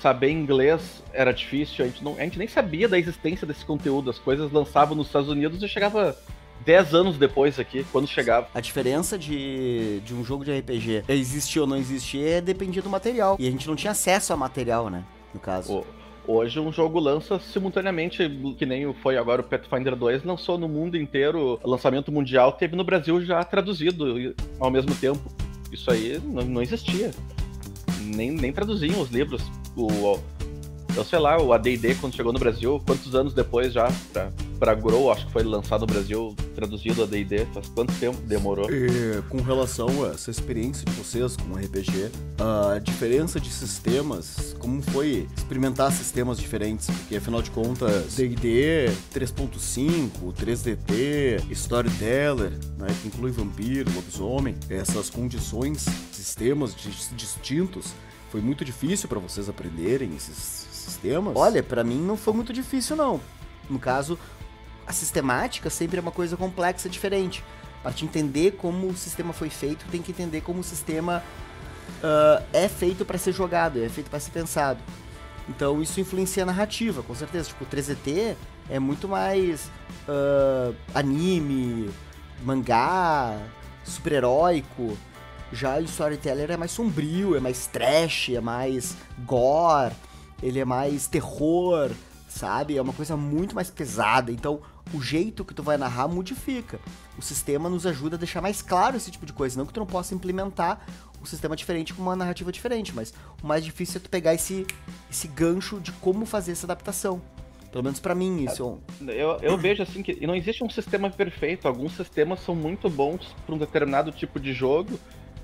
saber 0.00 0.30
inglês 0.30 1.02
era 1.12 1.32
difícil, 1.32 1.84
a 1.84 1.88
gente, 1.88 2.02
não, 2.02 2.14
a 2.16 2.22
gente 2.22 2.38
nem 2.38 2.48
sabia 2.48 2.88
da 2.88 2.98
existência 2.98 3.46
desse 3.46 3.64
conteúdo, 3.64 4.10
as 4.10 4.18
coisas 4.18 4.50
lançavam 4.52 4.96
nos 4.96 5.08
Estados 5.08 5.28
Unidos 5.28 5.62
e 5.62 5.68
chegava 5.68 6.16
10 6.64 6.94
anos 6.94 7.18
depois 7.18 7.58
aqui, 7.58 7.84
quando 7.90 8.06
chegava. 8.06 8.48
A 8.54 8.60
diferença 8.60 9.18
de, 9.18 10.00
de 10.00 10.14
um 10.14 10.24
jogo 10.24 10.44
de 10.44 10.56
RPG 10.56 11.04
existir 11.08 11.60
ou 11.60 11.66
não 11.66 11.76
existir 11.76 12.24
é 12.24 12.40
dependia 12.40 12.82
do 12.82 12.90
material. 12.90 13.36
E 13.38 13.46
a 13.46 13.50
gente 13.50 13.66
não 13.66 13.76
tinha 13.76 13.92
acesso 13.92 14.32
a 14.32 14.36
material, 14.36 14.90
né? 14.90 15.04
No 15.32 15.40
caso. 15.40 15.84
Hoje 16.26 16.60
um 16.60 16.70
jogo 16.70 17.00
lança 17.00 17.38
simultaneamente, 17.38 18.28
que 18.58 18.66
nem 18.66 18.92
foi 18.92 19.16
agora 19.16 19.40
o 19.40 19.44
Pathfinder 19.44 19.96
2, 19.96 20.24
lançou 20.24 20.58
no 20.58 20.68
mundo 20.68 20.94
inteiro, 20.94 21.58
lançamento 21.64 22.12
mundial, 22.12 22.52
teve 22.52 22.76
no 22.76 22.84
Brasil 22.84 23.24
já 23.24 23.42
traduzido 23.42 24.34
ao 24.60 24.70
mesmo 24.70 24.94
tempo. 24.94 25.22
Isso 25.72 25.90
aí 25.90 26.20
não, 26.22 26.42
não 26.44 26.62
existia 26.62 27.12
nem, 28.18 28.32
nem 28.32 28.52
traduziam 28.52 29.00
os 29.00 29.10
livros. 29.10 29.40
O, 29.76 30.18
eu 30.96 31.04
sei 31.04 31.18
lá, 31.20 31.40
o 31.40 31.52
AD&D 31.52 31.94
quando 31.94 32.14
chegou 32.14 32.32
no 32.32 32.38
Brasil, 32.40 32.82
quantos 32.84 33.14
anos 33.14 33.32
depois 33.32 33.72
já 33.72 33.88
pra, 34.12 34.32
pra 34.58 34.74
Grow, 34.74 35.12
acho 35.12 35.26
que 35.26 35.32
foi 35.32 35.44
lançado 35.44 35.82
no 35.82 35.86
Brasil, 35.86 36.34
traduzido 36.56 37.04
a 37.04 37.06
D&D, 37.06 37.46
faz 37.54 37.68
quanto 37.68 37.94
tempo 37.94 38.20
demorou? 38.22 38.68
E, 38.68 39.22
com 39.28 39.40
relação 39.40 40.04
a 40.04 40.08
essa 40.08 40.30
experiência 40.30 40.84
de 40.84 40.90
vocês 40.92 41.36
com 41.36 41.54
RPG, 41.54 42.10
a 42.74 42.80
diferença 42.80 43.38
de 43.38 43.48
sistemas, 43.48 44.56
como 44.58 44.82
foi 44.82 45.28
experimentar 45.36 45.92
sistemas 45.92 46.36
diferentes? 46.36 46.88
Porque 46.90 47.16
afinal 47.16 47.42
de 47.42 47.52
contas, 47.52 48.16
D&D 48.16 48.90
3.5, 49.14 50.10
3DT, 50.32 51.48
Storyteller, 51.52 52.50
né, 52.76 52.88
que 53.00 53.06
inclui 53.06 53.30
vampiro, 53.30 53.88
lobisomem, 53.94 54.56
essas 54.68 55.08
condições, 55.08 55.86
sistemas 56.10 56.74
distintos, 57.12 57.92
foi 58.30 58.40
muito 58.40 58.64
difícil 58.64 59.08
para 59.08 59.18
vocês 59.18 59.48
aprenderem 59.48 60.14
esses 60.14 60.36
sistemas? 60.36 61.34
Olha, 61.36 61.62
para 61.62 61.82
mim 61.82 62.00
não 62.00 62.16
foi 62.16 62.34
muito 62.34 62.52
difícil 62.52 62.96
não. 62.96 63.20
No 63.68 63.78
caso, 63.78 64.18
a 64.86 64.92
sistemática 64.92 65.70
sempre 65.70 65.98
é 65.98 66.00
uma 66.00 66.10
coisa 66.10 66.36
complexa, 66.36 66.88
diferente. 66.88 67.44
Para 67.82 67.92
te 67.92 68.04
entender 68.04 68.52
como 68.52 68.88
o 68.88 68.96
sistema 68.96 69.32
foi 69.32 69.50
feito, 69.50 69.86
tem 69.90 70.02
que 70.02 70.10
entender 70.10 70.40
como 70.40 70.60
o 70.60 70.64
sistema 70.64 71.22
uh, 71.98 72.44
é 72.52 72.68
feito 72.68 73.04
para 73.04 73.18
ser 73.18 73.32
jogado, 73.32 73.82
é 73.82 73.88
feito 73.88 74.10
para 74.10 74.20
ser 74.20 74.30
pensado. 74.30 74.80
Então 75.48 75.80
isso 75.80 76.00
influencia 76.00 76.42
a 76.42 76.46
narrativa, 76.46 77.02
com 77.02 77.14
certeza. 77.14 77.48
Tipo, 77.48 77.64
o 77.64 77.66
3DT 77.66 78.36
é 78.68 78.78
muito 78.78 79.08
mais 79.08 79.70
uh, 80.08 80.74
anime, 80.94 81.90
mangá, 82.42 83.38
super-heróico. 83.84 84.96
Já 85.52 85.78
o 85.78 85.82
Storyteller 85.82 86.50
é 86.50 86.56
mais 86.56 86.70
sombrio, 86.70 87.36
é 87.36 87.40
mais 87.40 87.66
trash, 87.66 88.30
é 88.30 88.40
mais 88.40 88.96
gore, 89.24 89.94
ele 90.42 90.58
é 90.58 90.64
mais 90.64 91.06
terror, 91.06 91.90
sabe? 92.28 92.76
É 92.76 92.82
uma 92.82 92.92
coisa 92.92 93.16
muito 93.16 93.54
mais 93.54 93.70
pesada. 93.70 94.30
Então, 94.30 94.60
o 94.92 95.02
jeito 95.02 95.44
que 95.44 95.54
tu 95.54 95.62
vai 95.62 95.76
narrar 95.76 96.08
modifica. 96.08 96.78
O 97.16 97.22
sistema 97.22 97.68
nos 97.68 97.86
ajuda 97.86 98.16
a 98.16 98.18
deixar 98.18 98.40
mais 98.40 98.62
claro 98.62 98.96
esse 98.96 99.10
tipo 99.10 99.26
de 99.26 99.32
coisa. 99.32 99.58
Não 99.58 99.66
que 99.66 99.72
tu 99.72 99.80
não 99.80 99.86
possa 99.86 100.14
implementar 100.14 100.80
um 101.20 101.24
sistema 101.24 101.56
diferente 101.56 101.92
com 101.92 102.02
uma 102.02 102.14
narrativa 102.14 102.52
diferente, 102.52 102.92
mas 102.94 103.12
o 103.42 103.46
mais 103.46 103.64
difícil 103.64 103.98
é 103.98 104.00
tu 104.00 104.10
pegar 104.10 104.34
esse, 104.34 104.66
esse 105.10 105.26
gancho 105.26 105.80
de 105.80 105.92
como 105.92 106.24
fazer 106.24 106.52
essa 106.52 106.66
adaptação. 106.66 107.20
Pelo 107.72 107.84
menos 107.84 108.00
para 108.00 108.14
mim, 108.14 108.44
isso. 108.44 108.78
Eu, 109.00 109.38
eu 109.42 109.58
vejo 109.58 109.82
assim 109.82 110.02
que 110.02 110.26
não 110.26 110.34
existe 110.34 110.64
um 110.64 110.70
sistema 110.70 111.10
perfeito. 111.10 111.68
Alguns 111.68 111.94
sistemas 111.96 112.40
são 112.40 112.54
muito 112.54 112.88
bons 112.88 113.34
para 113.44 113.54
um 113.54 113.58
determinado 113.58 114.10
tipo 114.10 114.40
de 114.40 114.54
jogo 114.54 114.98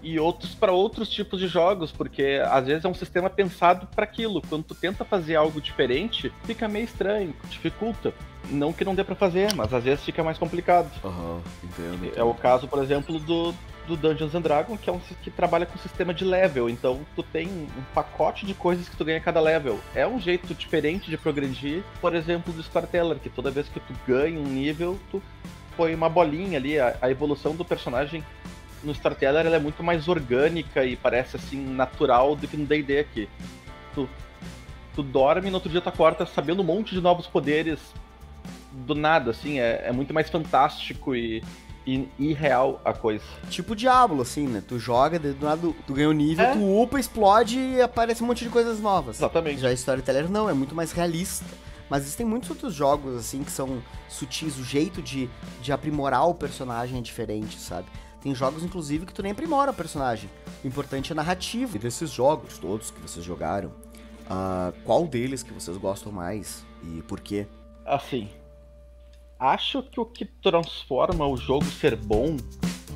e 0.04 0.20
outros 0.20 0.54
para 0.54 0.70
outros 0.70 1.08
tipos 1.08 1.40
de 1.40 1.48
jogos, 1.48 1.90
porque 1.90 2.40
às 2.44 2.66
vezes 2.66 2.84
é 2.84 2.88
um 2.88 2.94
sistema 2.94 3.30
pensado 3.30 3.86
para 3.86 4.04
aquilo. 4.04 4.42
Quando 4.42 4.62
tu 4.62 4.74
tenta 4.74 5.04
fazer 5.04 5.34
algo 5.34 5.60
diferente, 5.60 6.30
fica 6.44 6.68
meio 6.68 6.84
estranho, 6.84 7.34
dificulta. 7.48 8.12
Não 8.50 8.74
que 8.74 8.84
não 8.84 8.94
dê 8.94 9.02
para 9.02 9.14
fazer, 9.14 9.54
mas 9.54 9.72
às 9.72 9.82
vezes 9.82 10.04
fica 10.04 10.22
mais 10.22 10.36
complicado. 10.36 10.90
Aham, 11.02 11.22
uhum, 11.22 11.40
entendo, 11.64 12.06
entendo. 12.06 12.18
É 12.18 12.22
o 12.22 12.34
caso, 12.34 12.68
por 12.68 12.82
exemplo, 12.82 13.18
do, 13.18 13.54
do 13.86 13.96
Dungeons 13.96 14.34
and 14.34 14.42
Dragons, 14.42 14.78
que 14.78 14.90
é 14.90 14.92
um 14.92 14.98
que 14.98 15.30
trabalha 15.30 15.64
com 15.64 15.78
sistema 15.78 16.12
de 16.12 16.24
level. 16.24 16.68
Então 16.68 17.00
tu 17.16 17.22
tem 17.22 17.48
um 17.48 17.84
pacote 17.94 18.44
de 18.44 18.52
coisas 18.52 18.86
que 18.86 18.96
tu 18.96 19.04
ganha 19.06 19.16
a 19.16 19.22
cada 19.22 19.40
level. 19.40 19.80
É 19.94 20.06
um 20.06 20.20
jeito 20.20 20.54
diferente 20.54 21.08
de 21.08 21.16
progredir, 21.16 21.82
por 22.02 22.14
exemplo, 22.14 22.52
do 22.52 22.60
Storyteller, 22.60 23.18
que 23.18 23.30
toda 23.30 23.50
vez 23.50 23.66
que 23.68 23.80
tu 23.80 23.94
ganha 24.06 24.38
um 24.38 24.44
nível, 24.44 24.98
tu 25.10 25.22
põe 25.74 25.94
uma 25.94 26.10
bolinha 26.10 26.58
ali, 26.58 26.78
a, 26.78 26.96
a 27.00 27.10
evolução 27.10 27.56
do 27.56 27.64
personagem 27.64 28.22
no 28.84 28.92
Storyteller 28.92 29.46
ela 29.46 29.56
é 29.56 29.60
muito 29.60 29.82
mais 29.82 30.08
orgânica 30.08 30.84
e 30.84 30.96
parece 30.96 31.36
assim 31.36 31.56
natural 31.56 32.36
do 32.36 32.46
que 32.46 32.56
no 32.56 32.66
D&D 32.66 32.98
aqui. 32.98 33.28
Tu, 33.94 34.08
tu 34.94 35.02
dorme 35.02 35.48
e 35.48 35.50
no 35.50 35.56
outro 35.56 35.70
dia 35.70 35.80
tu 35.80 35.88
acorda 35.88 36.26
sabendo 36.26 36.62
um 36.62 36.64
monte 36.64 36.94
de 36.94 37.00
novos 37.00 37.26
poderes 37.26 37.80
do 38.72 38.94
nada, 38.94 39.30
assim, 39.30 39.60
é, 39.60 39.84
é 39.86 39.92
muito 39.92 40.12
mais 40.12 40.28
fantástico 40.28 41.14
e, 41.14 41.42
e 41.86 42.08
irreal 42.18 42.80
a 42.84 42.92
coisa. 42.92 43.24
Tipo 43.48 43.76
Diablo, 43.76 44.22
assim, 44.22 44.48
né? 44.48 44.62
Tu 44.66 44.78
joga, 44.78 45.18
do 45.18 45.44
nada 45.44 45.68
tu 45.86 45.94
ganha 45.94 46.08
o 46.08 46.10
um 46.10 46.14
nível, 46.14 46.44
é. 46.44 46.52
tu 46.52 46.82
upa, 46.82 46.98
explode 46.98 47.58
e 47.58 47.80
aparece 47.80 48.22
um 48.22 48.26
monte 48.26 48.44
de 48.44 48.50
coisas 48.50 48.80
novas. 48.80 49.16
Exatamente. 49.16 49.60
Já 49.60 49.72
Storyteller 49.72 50.28
não, 50.28 50.48
é 50.48 50.52
muito 50.52 50.74
mais 50.74 50.92
realista. 50.92 51.44
Mas 51.88 52.02
existem 52.02 52.24
muitos 52.24 52.48
outros 52.48 52.74
jogos, 52.74 53.14
assim, 53.14 53.44
que 53.44 53.50
são 53.50 53.82
sutis. 54.08 54.58
O 54.58 54.64
jeito 54.64 55.02
de, 55.02 55.28
de 55.60 55.70
aprimorar 55.70 56.26
o 56.26 56.34
personagem 56.34 56.98
é 56.98 57.02
diferente, 57.02 57.58
sabe? 57.58 57.86
Tem 58.24 58.34
jogos, 58.34 58.64
inclusive, 58.64 59.04
que 59.04 59.12
tu 59.12 59.22
nem 59.22 59.32
aprimora 59.32 59.70
o 59.70 59.74
personagem. 59.74 60.30
O 60.64 60.66
importante 60.66 61.12
é 61.12 61.12
a 61.12 61.16
narrativa. 61.16 61.76
E 61.76 61.78
desses 61.78 62.10
jogos 62.10 62.56
todos 62.56 62.90
que 62.90 62.98
vocês 62.98 63.22
jogaram, 63.22 63.68
uh, 63.68 64.72
qual 64.82 65.06
deles 65.06 65.42
que 65.42 65.52
vocês 65.52 65.76
gostam 65.76 66.10
mais 66.10 66.64
e 66.82 67.02
por 67.02 67.20
quê? 67.20 67.46
Assim, 67.84 68.30
acho 69.38 69.82
que 69.82 70.00
o 70.00 70.06
que 70.06 70.24
transforma 70.24 71.26
o 71.26 71.36
jogo 71.36 71.66
ser 71.66 71.96
bom 71.96 72.38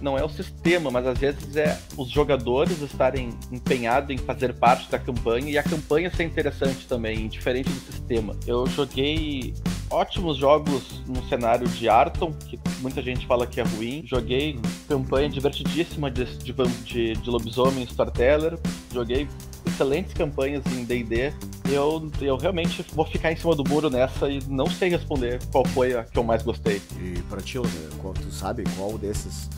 não 0.00 0.16
é 0.16 0.24
o 0.24 0.30
sistema, 0.30 0.90
mas 0.90 1.06
às 1.06 1.18
vezes 1.18 1.56
é 1.56 1.78
os 1.94 2.08
jogadores 2.08 2.80
estarem 2.80 3.28
empenhados 3.52 4.08
em 4.08 4.16
fazer 4.16 4.54
parte 4.54 4.90
da 4.90 4.98
campanha 4.98 5.50
e 5.50 5.58
a 5.58 5.62
campanha 5.62 6.10
ser 6.10 6.24
interessante 6.24 6.88
também, 6.88 7.28
diferente 7.28 7.68
do 7.68 7.80
sistema. 7.80 8.34
Eu 8.46 8.66
joguei 8.66 9.52
ótimos 9.90 10.36
jogos 10.36 11.02
no 11.06 11.22
cenário 11.28 11.66
de 11.68 11.88
Arton, 11.88 12.32
que 12.32 12.58
muita 12.80 13.02
gente 13.02 13.26
fala 13.26 13.46
que 13.46 13.60
é 13.60 13.64
ruim. 13.64 14.02
Joguei 14.04 14.58
campanha 14.86 15.28
divertidíssima 15.28 16.10
de, 16.10 16.24
de, 16.38 16.52
de, 16.84 17.12
de 17.14 17.30
lobisomem 17.30 17.84
Storyteller. 17.84 18.58
Joguei 18.92 19.28
excelentes 19.66 20.12
campanhas 20.14 20.64
em 20.66 20.84
D&D. 20.84 21.32
Eu, 21.70 22.10
eu 22.20 22.36
realmente 22.36 22.84
vou 22.92 23.04
ficar 23.04 23.32
em 23.32 23.36
cima 23.36 23.54
do 23.54 23.64
muro 23.68 23.90
nessa 23.90 24.28
e 24.30 24.40
não 24.48 24.66
sei 24.66 24.88
responder 24.88 25.38
qual 25.52 25.64
foi 25.66 25.94
a 25.94 26.04
que 26.04 26.18
eu 26.18 26.24
mais 26.24 26.42
gostei. 26.42 26.80
E 27.00 27.20
pra 27.22 27.40
ti, 27.40 27.58
tu 27.58 28.32
sabe 28.32 28.64
qual 28.76 28.96
desses 28.96 29.48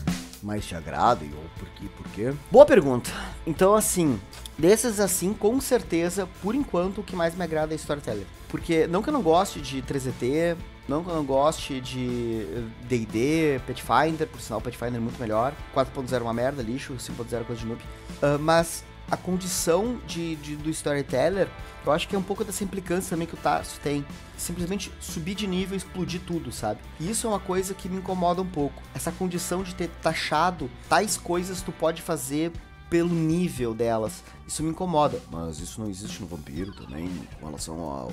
mais 0.43 0.65
te 0.65 0.75
agrada 0.75 1.23
ou 1.25 1.43
por 1.57 1.67
quê? 1.69 1.85
Por 1.95 2.07
quê? 2.11 2.33
Boa 2.51 2.65
pergunta. 2.65 3.11
Então, 3.45 3.73
assim, 3.73 4.19
desses 4.57 4.99
assim, 4.99 5.33
com 5.33 5.59
certeza, 5.59 6.27
por 6.41 6.55
enquanto, 6.55 7.01
o 7.01 7.03
que 7.03 7.15
mais 7.15 7.35
me 7.35 7.43
agrada 7.43 7.73
é 7.73 7.75
Storyteller. 7.75 8.25
Porque 8.49 8.87
não 8.87 9.01
que 9.01 9.09
eu 9.09 9.13
não 9.13 9.21
goste 9.21 9.61
de 9.61 9.81
3DT, 9.81 10.57
não 10.87 11.03
que 11.03 11.09
eu 11.09 11.15
não 11.15 11.23
goste 11.23 11.79
de 11.79 12.45
D&D, 12.87 13.61
Pathfinder, 13.65 14.27
por 14.27 14.41
sinal, 14.41 14.59
Pathfinder 14.59 14.95
é 14.95 14.99
muito 14.99 15.19
melhor. 15.19 15.53
4.0 15.73 16.13
é 16.13 16.21
uma 16.21 16.33
merda, 16.33 16.61
lixo, 16.61 16.93
5.0 16.95 17.41
é 17.41 17.43
coisa 17.43 17.61
de 17.61 17.67
noob. 17.67 17.81
Uh, 18.21 18.37
mas 18.39 18.83
a 19.09 19.17
condição 19.17 19.99
de, 20.07 20.35
de, 20.37 20.55
do 20.55 20.69
storyteller, 20.69 21.49
eu 21.85 21.91
acho 21.91 22.07
que 22.07 22.15
é 22.15 22.19
um 22.19 22.23
pouco 22.23 22.43
dessa 22.43 22.63
implicância 22.63 23.09
também 23.09 23.27
que 23.27 23.33
o 23.33 23.37
Tarso 23.37 23.79
tem. 23.81 24.05
Simplesmente 24.37 24.91
subir 24.99 25.35
de 25.35 25.45
nível 25.47 25.75
explodir 25.77 26.21
tudo, 26.25 26.51
sabe? 26.51 26.79
E 26.99 27.09
isso 27.09 27.27
é 27.27 27.29
uma 27.29 27.39
coisa 27.39 27.73
que 27.73 27.89
me 27.89 27.97
incomoda 27.97 28.41
um 28.41 28.47
pouco. 28.47 28.81
Essa 28.93 29.11
condição 29.11 29.63
de 29.63 29.75
ter 29.75 29.89
taxado 30.01 30.69
tais 30.89 31.17
coisas 31.17 31.61
tu 31.61 31.71
pode 31.71 32.01
fazer 32.01 32.51
pelo 32.89 33.13
nível 33.13 33.73
delas. 33.73 34.23
Isso 34.47 34.63
me 34.63 34.69
incomoda. 34.69 35.21
Mas 35.31 35.59
isso 35.59 35.79
não 35.79 35.89
existe 35.89 36.21
no 36.21 36.27
vampiro 36.27 36.73
também, 36.73 37.09
com 37.39 37.45
relação 37.45 37.79
ao 37.79 38.11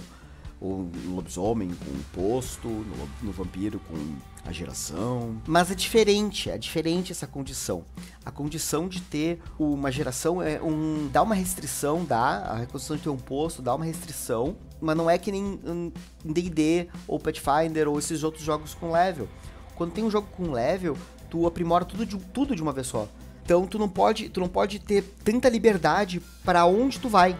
o 0.60 0.90
lobisomem 1.06 1.68
com 1.68 1.90
o 1.90 2.04
posto, 2.12 2.68
no, 2.68 3.08
no, 3.22 3.32
vampiro 3.32 3.80
com 3.80 3.94
a 4.44 4.52
geração. 4.52 5.40
Mas 5.46 5.70
é 5.70 5.74
diferente, 5.74 6.50
é 6.50 6.58
diferente 6.58 7.12
essa 7.12 7.26
condição. 7.26 7.84
A 8.24 8.30
condição 8.30 8.88
de 8.88 9.00
ter 9.00 9.40
uma 9.58 9.90
geração 9.90 10.42
é 10.42 10.60
um. 10.60 11.08
dá 11.12 11.22
uma 11.22 11.34
restrição, 11.34 12.04
dá. 12.04 12.38
A 12.38 12.56
reconstrução 12.56 12.96
de 12.96 13.02
ter 13.02 13.08
um 13.10 13.16
posto 13.16 13.62
dá 13.62 13.74
uma 13.74 13.84
restrição, 13.84 14.56
mas 14.80 14.96
não 14.96 15.08
é 15.08 15.16
que 15.16 15.30
nem 15.30 15.60
em 15.64 15.92
DD 16.24 16.88
ou 17.06 17.20
Pathfinder 17.20 17.88
ou 17.88 17.98
esses 17.98 18.24
outros 18.24 18.42
jogos 18.42 18.74
com 18.74 18.90
level. 18.90 19.28
Quando 19.76 19.92
tem 19.92 20.02
um 20.02 20.10
jogo 20.10 20.26
com 20.36 20.50
level, 20.50 20.96
tu 21.30 21.46
aprimora 21.46 21.84
tudo 21.84 22.04
de, 22.04 22.16
tudo 22.16 22.56
de 22.56 22.62
uma 22.62 22.72
vez 22.72 22.88
só. 22.88 23.08
Então 23.44 23.66
tu 23.66 23.78
não 23.78 23.88
pode, 23.88 24.28
tu 24.28 24.40
não 24.40 24.48
pode 24.48 24.78
ter 24.78 25.02
tanta 25.24 25.48
liberdade 25.48 26.20
para 26.44 26.66
onde 26.66 26.98
tu 26.98 27.08
vai. 27.08 27.38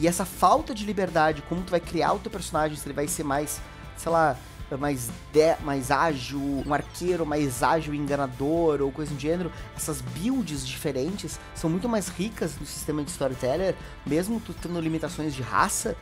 E 0.00 0.08
essa 0.08 0.24
falta 0.24 0.74
de 0.74 0.86
liberdade, 0.86 1.42
como 1.42 1.62
tu 1.62 1.70
vai 1.70 1.80
criar 1.80 2.14
o 2.14 2.18
teu 2.18 2.30
personagem, 2.30 2.74
se 2.74 2.86
ele 2.86 2.94
vai 2.94 3.06
ser 3.06 3.22
mais, 3.22 3.60
sei 3.98 4.10
lá, 4.10 4.34
mais, 4.78 5.10
de, 5.30 5.56
mais 5.62 5.90
ágil, 5.90 6.40
um 6.66 6.72
arqueiro 6.72 7.26
mais 7.26 7.62
ágil 7.62 7.92
e 7.92 7.98
enganador 7.98 8.80
ou 8.80 8.90
coisa 8.90 9.12
do 9.12 9.20
gênero, 9.20 9.52
essas 9.76 10.00
builds 10.00 10.66
diferentes 10.66 11.38
são 11.54 11.68
muito 11.68 11.86
mais 11.86 12.08
ricas 12.08 12.58
no 12.58 12.64
sistema 12.64 13.04
de 13.04 13.10
storyteller, 13.10 13.74
mesmo 14.06 14.40
tu 14.40 14.54
tendo 14.54 14.80
limitações 14.80 15.34
de 15.34 15.42
raça, 15.42 15.94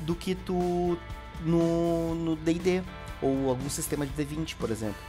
do 0.00 0.14
que 0.14 0.34
tu 0.34 0.98
no 1.44 2.36
D&D 2.36 2.82
ou 3.20 3.50
algum 3.50 3.68
sistema 3.68 4.06
de 4.06 4.12
D20, 4.12 4.56
por 4.56 4.70
exemplo. 4.70 5.00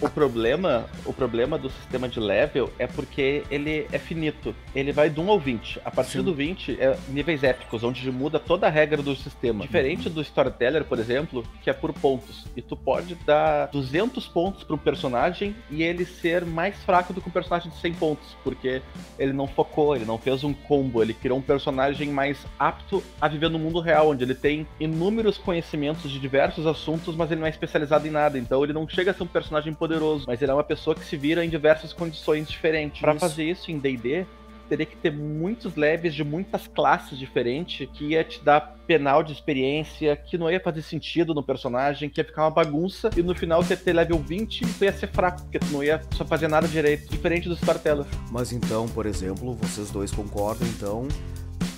O 0.00 0.08
problema, 0.08 0.86
o 1.04 1.12
problema 1.12 1.58
do 1.58 1.68
sistema 1.68 2.08
de 2.08 2.20
level 2.20 2.72
é 2.78 2.86
porque 2.86 3.42
ele 3.50 3.88
é 3.90 3.98
finito. 3.98 4.54
Ele 4.72 4.92
vai 4.92 5.10
do 5.10 5.20
1 5.20 5.30
ao 5.30 5.40
20. 5.40 5.80
A 5.84 5.90
partir 5.90 6.18
Sim. 6.18 6.22
do 6.22 6.32
20 6.32 6.80
é 6.80 6.96
níveis 7.08 7.42
épicos, 7.42 7.82
onde 7.82 8.08
muda 8.12 8.38
toda 8.38 8.68
a 8.68 8.70
regra 8.70 9.02
do 9.02 9.16
sistema. 9.16 9.64
Diferente 9.64 10.08
do 10.08 10.20
Storyteller, 10.20 10.84
por 10.84 11.00
exemplo, 11.00 11.44
que 11.62 11.68
é 11.68 11.72
por 11.72 11.92
pontos. 11.92 12.46
E 12.56 12.62
tu 12.62 12.76
pode 12.76 13.16
dar 13.26 13.66
200 13.66 14.28
pontos 14.28 14.62
para 14.62 14.76
um 14.76 14.78
personagem 14.78 15.54
e 15.68 15.82
ele 15.82 16.04
ser 16.04 16.44
mais 16.44 16.76
fraco 16.84 17.12
do 17.12 17.20
que 17.20 17.28
um 17.28 17.32
personagem 17.32 17.68
de 17.68 17.76
100 17.78 17.94
pontos, 17.94 18.36
porque 18.44 18.80
ele 19.18 19.32
não 19.32 19.48
focou, 19.48 19.96
ele 19.96 20.04
não 20.04 20.16
fez 20.16 20.44
um 20.44 20.54
combo, 20.54 21.02
ele 21.02 21.12
criou 21.12 21.38
um 21.38 21.42
personagem 21.42 22.08
mais 22.10 22.38
apto 22.56 23.02
a 23.20 23.26
viver 23.26 23.50
no 23.50 23.58
mundo 23.58 23.80
real, 23.80 24.10
onde 24.10 24.22
ele 24.22 24.34
tem 24.34 24.64
inúmeros 24.78 25.38
conhecimentos 25.38 26.08
de 26.08 26.20
diversos 26.20 26.66
assuntos, 26.66 27.16
mas 27.16 27.32
ele 27.32 27.40
não 27.40 27.46
é 27.48 27.50
especializado 27.50 28.06
em 28.06 28.10
nada. 28.10 28.38
Então 28.38 28.62
ele 28.62 28.72
não 28.72 28.88
chega 28.88 29.10
a 29.10 29.14
ser 29.14 29.24
um 29.24 29.26
personagem 29.26 29.74
poderoso, 29.88 30.24
mas 30.26 30.42
ele 30.42 30.50
é 30.50 30.54
uma 30.54 30.64
pessoa 30.64 30.94
que 30.94 31.04
se 31.04 31.16
vira 31.16 31.44
em 31.44 31.48
diversas 31.48 31.92
condições 31.92 32.46
diferentes. 32.48 33.00
Para 33.00 33.14
fazer 33.14 33.44
isso 33.44 33.70
em 33.70 33.78
D&D, 33.78 34.26
teria 34.68 34.84
que 34.84 34.96
ter 34.96 35.10
muitos 35.10 35.74
levels 35.76 36.14
de 36.14 36.22
muitas 36.22 36.66
classes 36.66 37.18
diferentes, 37.18 37.88
que 37.94 38.08
ia 38.08 38.22
te 38.22 38.44
dar 38.44 38.60
penal 38.86 39.22
de 39.22 39.32
experiência, 39.32 40.14
que 40.14 40.36
não 40.36 40.50
ia 40.50 40.60
fazer 40.60 40.82
sentido 40.82 41.34
no 41.34 41.42
personagem, 41.42 42.10
que 42.10 42.20
ia 42.20 42.24
ficar 42.24 42.44
uma 42.44 42.50
bagunça, 42.50 43.08
e 43.16 43.22
no 43.22 43.34
final 43.34 43.62
você 43.62 43.72
ia 43.72 43.78
ter 43.78 43.94
level 43.94 44.18
20 44.18 44.60
e 44.60 44.66
tu 44.66 44.84
ia 44.84 44.92
ser 44.92 45.08
fraco, 45.08 45.42
porque 45.42 45.58
tu 45.58 45.66
não 45.72 45.82
ia 45.82 46.02
só 46.14 46.24
fazer 46.24 46.48
nada 46.48 46.68
direito, 46.68 47.08
diferente 47.08 47.48
do 47.48 47.54
Storyteller. 47.54 48.04
Mas 48.30 48.52
então, 48.52 48.86
por 48.88 49.06
exemplo, 49.06 49.54
vocês 49.54 49.90
dois 49.90 50.10
concordam 50.10 50.68
então 50.68 51.08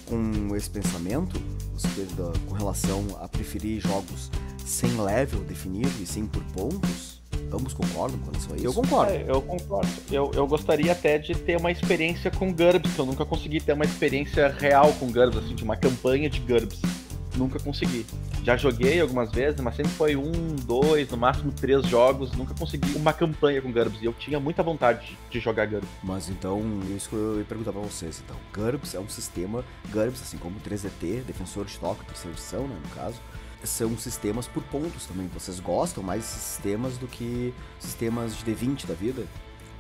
com 0.07 0.57
esse 0.57 0.69
pensamento, 0.69 1.41
com 2.49 2.55
relação 2.55 3.07
a 3.21 3.29
preferir 3.29 3.81
jogos 3.81 4.31
sem 4.59 5.01
level 5.01 5.41
definido 5.45 5.93
e 6.03 6.07
sem 6.07 6.27
por 6.27 6.43
pontos? 6.53 7.20
Ambos 7.53 7.73
concordam 7.73 8.19
com 8.21 8.37
isso 8.37 8.53
aí? 8.53 8.65
Eu 8.65 8.73
concordo. 8.73 9.13
É, 9.13 9.25
eu 9.27 9.43
concordo. 9.43 9.89
Eu, 10.11 10.31
eu 10.35 10.47
gostaria 10.47 10.93
até 10.93 11.19
de 11.19 11.35
ter 11.35 11.57
uma 11.57 11.71
experiência 11.71 12.31
com 12.31 12.53
GURBS, 12.53 12.93
que 12.95 12.99
eu 12.99 13.07
nunca 13.07 13.25
consegui 13.25 13.61
ter 13.61 13.73
uma 13.73 13.85
experiência 13.85 14.49
real 14.49 14.93
com 14.95 15.11
GURBS, 15.11 15.39
assim, 15.39 15.55
de 15.55 15.65
uma 15.65 15.77
campanha 15.77 16.31
de 16.31 16.41
GURBS. 16.41 16.81
Nunca 17.37 17.59
consegui. 17.61 18.05
Já 18.43 18.57
joguei 18.57 19.01
algumas 19.01 19.31
vezes, 19.31 19.61
mas 19.61 19.77
sempre 19.77 19.93
foi 19.93 20.17
um, 20.17 20.57
dois, 20.65 21.09
no 21.11 21.17
máximo 21.17 21.53
três 21.53 21.87
jogos. 21.87 22.33
Nunca 22.33 22.55
consegui 22.55 22.97
uma 22.97 23.13
campanha 23.13 23.61
com 23.61 23.71
GURBS. 23.71 24.03
E 24.03 24.07
eu 24.07 24.13
tinha 24.13 24.41
muita 24.41 24.63
vontade 24.63 25.17
de 25.31 25.41
jogar 25.41 25.67
GURBS. 25.67 25.89
Mas 26.03 26.29
então, 26.29 26.61
isso 26.97 27.09
que 27.09 27.15
eu 27.15 27.39
ia 27.39 27.45
perguntar 27.45 27.73
pra 27.73 27.81
vocês. 27.81 28.23
Então, 28.25 28.37
GURBS 28.55 28.95
é 28.95 29.01
um 29.01 29.09
sistema, 29.09 29.65
GURBS, 29.91 30.23
assim 30.23 30.39
como 30.39 30.59
3DT, 30.61 31.23
Defensor 31.27 31.65
de 31.67 31.79
Tóquio, 31.79 32.05
terceira 32.07 32.37
edição, 32.37 32.67
né, 32.67 32.77
no 32.83 32.95
caso, 32.95 33.21
são 33.65 33.97
sistemas 33.97 34.47
por 34.47 34.63
pontos 34.65 35.07
também. 35.07 35.29
Vocês 35.29 35.61
gostam 35.61 36.03
mais 36.03 36.23
de 36.23 36.29
sistemas 36.29 36.97
do 36.99 37.07
que 37.07 37.55
sistemas 37.79 38.37
de 38.37 38.45
D20 38.45 38.87
da 38.87 38.95
vida? 38.95 39.27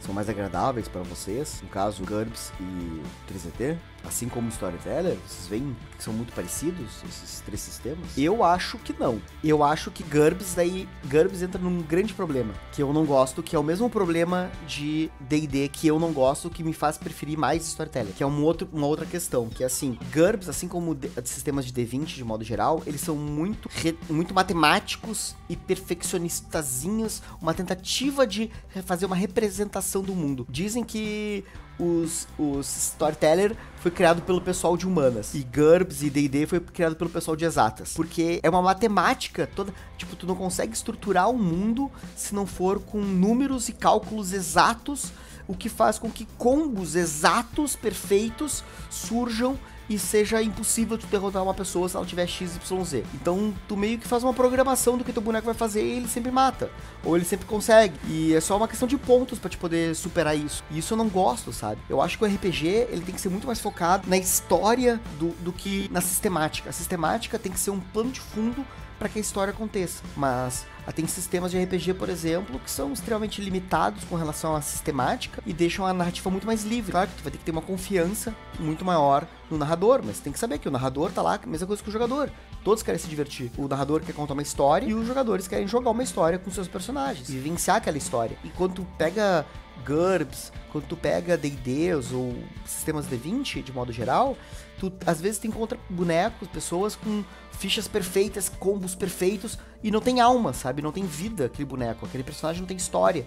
São 0.01 0.15
mais 0.15 0.29
agradáveis 0.29 0.89
para 0.89 1.03
vocês? 1.03 1.61
No 1.63 1.69
caso, 1.69 2.03
GURPS 2.05 2.53
e 2.59 3.03
3DT? 3.33 3.77
Assim 4.05 4.29
como 4.29 4.49
Storyteller, 4.49 5.17
vocês 5.27 5.47
veem 5.49 5.77
que 5.97 6.03
são 6.03 6.13
muito 6.13 6.33
parecidos 6.33 7.03
esses 7.09 7.41
três 7.41 7.61
sistemas? 7.61 8.17
Eu 8.17 8.43
acho 8.43 8.79
que 8.79 8.95
não. 8.99 9.21
Eu 9.43 9.63
acho 9.63 9.91
que 9.91 10.03
GURPS 10.03 10.55
daí 10.55 10.89
GURPS 11.05 11.43
entra 11.43 11.61
num 11.61 11.83
grande 11.83 12.15
problema 12.15 12.53
que 12.73 12.83
eu 12.83 12.93
não 12.93 13.05
gosto, 13.05 13.43
que 13.43 13.55
é 13.55 13.59
o 13.59 13.63
mesmo 13.63 13.89
problema 13.91 14.51
de 14.67 15.11
D&D 15.21 15.69
que 15.69 15.87
eu 15.87 15.99
não 15.99 16.13
gosto, 16.13 16.51
que 16.51 16.63
me 16.63 16.73
faz 16.73 16.97
preferir 16.97 17.39
mais 17.39 17.67
Storyteller, 17.67 18.13
que 18.15 18.23
é 18.23 18.27
um 18.27 18.43
outro, 18.43 18.69
uma 18.73 18.87
outra 18.87 19.07
questão, 19.07 19.49
que 19.49 19.63
é 19.63 19.67
assim, 19.67 19.99
GURPS, 20.13 20.49
assim 20.49 20.69
como 20.69 20.95
de, 20.95 21.11
sistemas 21.25 21.65
de 21.67 21.73
D20 21.73 22.07
de 22.07 22.25
modo 22.25 22.45
geral, 22.45 22.83
eles 22.87 23.01
são 23.01 23.17
muito 23.17 23.69
re, 23.73 23.97
muito 24.09 24.35
matemáticos 24.35 25.35
e 25.49 25.57
perfeccionistazinhos, 25.57 27.23
uma 27.41 27.55
tentativa 27.55 28.27
de 28.27 28.51
fazer 28.85 29.07
uma 29.07 29.17
representação 29.17 30.03
do 30.03 30.15
mundo. 30.15 30.47
Dizem 30.49 30.85
que 30.85 31.45
os, 31.81 32.29
os 32.39 32.77
Storyteller 32.77 33.57
foi 33.77 33.91
criado 33.91 34.21
pelo 34.23 34.41
pessoal 34.41 34.77
de 34.77 34.87
humanas. 34.87 35.35
E 35.35 35.43
GURPS 35.43 36.03
e 36.03 36.11
D&D 36.11 36.47
foi 36.47 36.61
criado 36.61 36.95
pelo 36.95 37.09
pessoal 37.09 37.35
de 37.35 37.45
exatas. 37.45 37.95
Porque 37.95 38.39
é 38.43 38.51
uma 38.51 38.61
matemática 38.61 39.47
toda... 39.47 39.73
Tipo, 39.97 40.15
tu 40.15 40.27
não 40.27 40.37
consegue 40.37 40.75
estruturar 40.75 41.31
um 41.31 41.39
mundo 41.39 41.91
se 42.15 42.35
não 42.35 42.47
for 42.47 42.81
com 42.81 43.01
números 43.01 43.69
e 43.69 43.73
cálculos 43.73 44.33
exatos, 44.33 45.13
o 45.49 45.55
que 45.55 45.69
faz 45.69 45.99
com 45.99 46.11
que 46.11 46.27
combos 46.37 46.95
exatos, 46.95 47.75
perfeitos, 47.75 48.63
surjam 48.91 49.59
e 49.91 49.99
seja 49.99 50.41
impossível 50.41 50.97
tu 50.97 51.09
derrotar 51.09 51.43
uma 51.43 51.53
pessoa 51.53 51.89
se 51.89 51.97
ela 51.97 52.07
tiver 52.07 52.25
XYZ. 52.25 53.03
Então 53.13 53.53
tu 53.67 53.77
meio 53.77 53.99
que 53.99 54.07
faz 54.07 54.23
uma 54.23 54.33
programação 54.33 54.97
do 54.97 55.03
que 55.03 55.13
teu 55.13 55.21
boneco 55.21 55.45
vai 55.45 55.55
fazer 55.55 55.83
e 55.83 55.97
ele 55.97 56.09
sempre 56.09 56.31
mata. 56.31 56.71
Ou 57.05 57.17
ele 57.17 57.25
sempre 57.25 57.45
consegue. 57.45 57.95
E 58.07 58.33
é 58.33 58.41
só 58.41 58.57
uma 58.57 58.69
questão 58.69 58.87
de 58.87 58.97
pontos 58.97 59.41
para 59.41 59.51
te 59.51 59.59
poder 59.59 59.97
superar 59.97 60.39
isso. 60.39 60.63
E 60.71 60.79
isso 60.79 60.95
eu 60.95 60.97
não 60.99 61.09
gosto, 61.09 61.53
sabe? 61.53 61.81
Eu 61.89 62.01
acho 62.01 62.17
que 62.17 62.25
o 62.25 62.27
RPG 62.29 62.69
ele 62.91 63.03
tem 63.03 63.15
que 63.15 63.21
ser 63.21 63.31
muito 63.31 63.49
mais 63.49 63.59
focado 63.59 64.09
na 64.09 64.17
história 64.17 65.01
do, 65.19 65.31
do 65.43 65.53
que 65.53 65.89
na 65.91 66.01
sistemática. 66.01 66.71
A 66.71 66.73
sistemática 66.73 67.37
tem 67.37 67.51
que 67.51 67.59
ser 67.59 67.73
um 67.73 67.81
plano 67.81 68.13
de 68.13 68.21
fundo 68.21 68.65
para 68.97 69.09
que 69.09 69.19
a 69.19 69.21
história 69.21 69.51
aconteça. 69.51 70.05
Mas 70.17 70.67
tem 70.93 71.07
sistemas 71.07 71.51
de 71.51 71.63
RPG, 71.63 71.95
por 71.95 72.09
exemplo, 72.09 72.59
que 72.59 72.71
são 72.71 72.93
extremamente 72.93 73.41
limitados 73.41 74.05
com 74.05 74.17
relação 74.17 74.55
à 74.57 74.61
sistemática 74.61 75.43
e 75.47 75.53
deixam 75.53 75.87
a 75.87 75.93
narrativa 75.93 76.31
muito 76.31 76.47
mais 76.47 76.65
livre. 76.65 76.93
Claro 76.93 77.09
que 77.09 77.17
tu 77.17 77.23
vai 77.23 77.33
ter 77.33 77.39
que 77.39 77.45
ter 77.45 77.51
uma 77.51 77.63
confiança 77.63 78.35
muito 78.59 78.85
maior 78.85 79.27
no 79.51 79.59
narrador, 79.59 80.01
mas 80.05 80.21
tem 80.21 80.33
que 80.33 80.39
saber 80.39 80.59
que 80.59 80.69
o 80.69 80.71
narrador 80.71 81.11
tá 81.13 81.23
lá, 81.23 81.39
a 81.43 81.47
mesma 81.47 81.67
coisa 81.67 81.83
que 81.83 81.89
o 81.89 81.93
jogador. 81.93 82.31
Todos 82.63 82.83
querem 82.83 82.99
se 82.99 83.09
divertir. 83.09 83.51
O 83.57 83.67
narrador 83.69 84.01
quer 84.01 84.13
contar 84.13 84.35
uma 84.35 84.43
história 84.43 84.87
e 84.87 84.95
os 84.95 85.07
jogadores 85.07 85.49
querem 85.49 85.67
jogar 85.67 85.91
uma 85.91 86.03
história 86.03 86.39
com 86.39 86.51
seus 86.51 86.69
personagens 86.69 87.29
vivenciar 87.29 87.79
aquela 87.79 87.99
história. 87.99 88.37
E 88.45 88.49
quando 88.51 88.75
tu 88.75 88.87
pega 88.99 89.47
GURPS, 89.85 90.53
quando 90.71 90.85
tu 90.87 90.97
pega 90.97 91.37
D&Ds 91.37 92.13
ou 92.13 92.35
sistemas 92.65 93.07
D20 93.07 93.63
de 93.63 93.73
modo 93.73 93.93
geral, 93.93 94.37
tu 94.79 94.93
às 95.07 95.21
vezes 95.21 95.39
tu 95.39 95.47
encontra 95.47 95.79
bonecos, 95.89 96.49
pessoas 96.49 96.95
com 96.95 97.25
fichas 97.53 97.89
perfeitas, 97.89 98.49
combos 98.49 98.95
perfeitos 98.95 99.59
e 99.83 99.91
não 99.91 100.01
tem 100.01 100.21
alma, 100.21 100.53
sabe? 100.53 100.83
Não 100.83 100.93
tem 100.93 101.05
vida 101.05 101.47
aquele 101.47 101.65
boneco, 101.65 102.07
aquele 102.07 102.23
personagem 102.23 102.61
não 102.61 102.69
tem 102.69 102.77
história. 102.77 103.27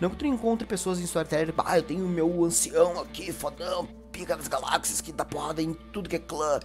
Não 0.00 0.10
que 0.10 0.16
tu 0.16 0.26
encontre 0.26 0.66
pessoas 0.66 0.98
em 0.98 1.04
Storyteller, 1.04 1.54
ah, 1.58 1.78
eu 1.78 1.82
tenho 1.82 2.04
o 2.04 2.08
meu 2.08 2.44
ancião 2.44 3.00
aqui, 3.00 3.32
fodão, 3.32 3.88
pica 4.10 4.36
das 4.36 4.48
galáxias, 4.48 5.00
que 5.00 5.12
dá 5.12 5.24
porrada 5.24 5.62
em 5.62 5.72
tudo 5.72 6.08
que 6.08 6.16
é 6.16 6.18
clã. 6.18 6.60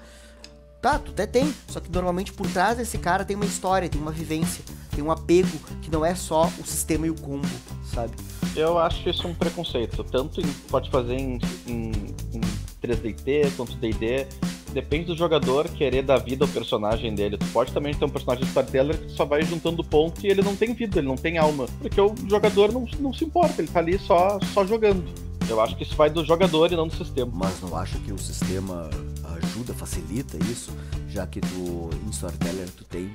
Tá, 0.81 0.97
tu 0.97 1.11
até 1.11 1.27
tem, 1.27 1.53
só 1.67 1.79
que 1.81 1.91
normalmente 1.91 2.31
por 2.31 2.47
trás 2.47 2.77
desse 2.77 2.97
cara 2.97 3.25
tem 3.25 3.35
uma 3.35 3.45
história, 3.45 3.89
tem 3.89 4.01
uma 4.01 4.13
vivência, 4.13 4.63
tem 4.91 5.03
um 5.03 5.11
apego 5.11 5.59
que 5.81 5.91
não 5.91 6.05
é 6.05 6.15
só 6.15 6.45
o 6.57 6.65
sistema 6.65 7.05
e 7.05 7.09
o 7.09 7.15
combo, 7.15 7.47
sabe? 7.93 8.13
Eu 8.55 8.79
acho 8.79 9.07
isso 9.09 9.27
um 9.27 9.35
preconceito. 9.35 10.03
Tanto 10.05 10.39
em, 10.41 10.47
pode 10.69 10.89
fazer 10.89 11.15
em, 11.15 11.39
em, 11.67 11.91
em 12.33 12.41
3DT 12.81 13.55
quanto 13.55 13.75
D&D. 13.75 14.25
Depende 14.73 15.05
do 15.05 15.17
jogador 15.17 15.67
querer 15.69 16.03
dar 16.03 16.17
vida 16.17 16.45
ao 16.45 16.49
personagem 16.49 17.13
dele. 17.13 17.37
Tu 17.37 17.45
pode 17.47 17.71
também 17.71 17.93
ter 17.93 18.05
um 18.05 18.09
personagem 18.09 18.43
de 18.43 18.49
storyteller 18.49 18.97
que 18.97 19.11
só 19.11 19.25
vai 19.25 19.41
juntando 19.43 19.83
ponto 19.83 20.25
e 20.25 20.29
ele 20.29 20.41
não 20.41 20.55
tem 20.55 20.73
vida, 20.73 20.99
ele 20.99 21.07
não 21.07 21.15
tem 21.15 21.37
alma. 21.37 21.65
Porque 21.81 21.99
o 21.99 22.13
jogador 22.29 22.71
não, 22.71 22.87
não 22.99 23.13
se 23.13 23.25
importa, 23.25 23.61
ele 23.61 23.71
tá 23.71 23.79
ali 23.79 23.97
só, 23.97 24.39
só 24.53 24.65
jogando. 24.65 25.03
Eu 25.49 25.59
acho 25.59 25.75
que 25.75 25.83
isso 25.83 25.95
vai 25.95 26.09
do 26.09 26.23
jogador 26.23 26.71
e 26.71 26.75
não 26.75 26.87
do 26.87 26.95
sistema. 26.95 27.31
Mas 27.33 27.59
não 27.61 27.75
acho 27.75 27.99
que 27.99 28.13
o 28.13 28.17
sistema 28.19 28.89
ajuda, 29.37 29.73
facilita 29.73 30.37
isso, 30.45 30.71
já 31.07 31.25
que 31.25 31.41
tu, 31.41 31.89
em 32.05 32.09
Storyteller 32.11 32.69
tu 32.69 32.83
tem 32.83 33.11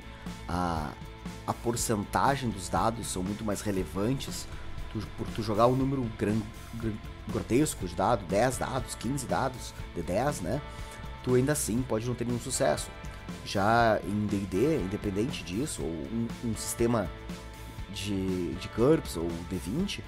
a, 0.47 0.91
a 1.47 1.53
porcentagem 1.53 2.49
dos 2.49 2.67
dados 2.67 3.07
são 3.07 3.23
muito 3.23 3.45
mais 3.45 3.61
relevantes 3.61 4.45
tu, 4.91 5.07
por 5.17 5.27
tu 5.27 5.41
jogar 5.41 5.67
um 5.67 5.75
número 5.75 6.03
gran, 6.17 6.37
gran, 6.75 6.93
grotesco 7.27 7.87
de 7.87 7.95
dados, 7.95 8.25
10 8.27 8.57
dados, 8.57 8.95
15 8.95 9.25
dados 9.25 9.73
de 9.95 10.01
10, 10.01 10.41
né? 10.41 10.61
Tu 11.25 11.33
ainda 11.33 11.53
assim 11.53 11.81
pode 11.81 12.05
não 12.05 12.13
ter 12.13 12.23
nenhum 12.23 12.39
sucesso. 12.39 12.91
Já 13.43 13.99
em 14.03 14.27
D&D, 14.27 14.77
independente 14.77 15.43
disso, 15.43 15.81
ou 15.81 15.89
um, 15.89 16.27
um 16.45 16.55
sistema 16.55 17.09
de, 17.89 18.53
de 18.53 18.67
GURPS 18.77 19.17
ou 19.17 19.27
D20, 19.51 20.01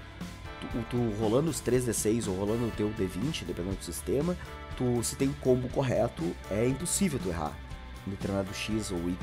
tu, 0.61 0.85
tu, 0.91 0.97
rolando 1.19 1.49
os 1.49 1.59
3D6 1.59 2.27
ou 2.27 2.35
rolando 2.35 2.67
o 2.67 2.71
teu 2.71 2.89
D20, 2.91 3.45
dependendo 3.45 3.77
do 3.77 3.83
sistema, 3.83 4.37
tu, 4.77 5.03
se 5.03 5.15
tem 5.15 5.27
o 5.27 5.33
combo 5.41 5.67
correto, 5.69 6.23
é 6.51 6.67
impossível 6.67 7.19
tu 7.21 7.29
errar 7.29 7.57
em 8.05 8.11
determinado 8.11 8.53
X 8.53 8.91
ou 8.91 8.99
Y. 8.99 9.17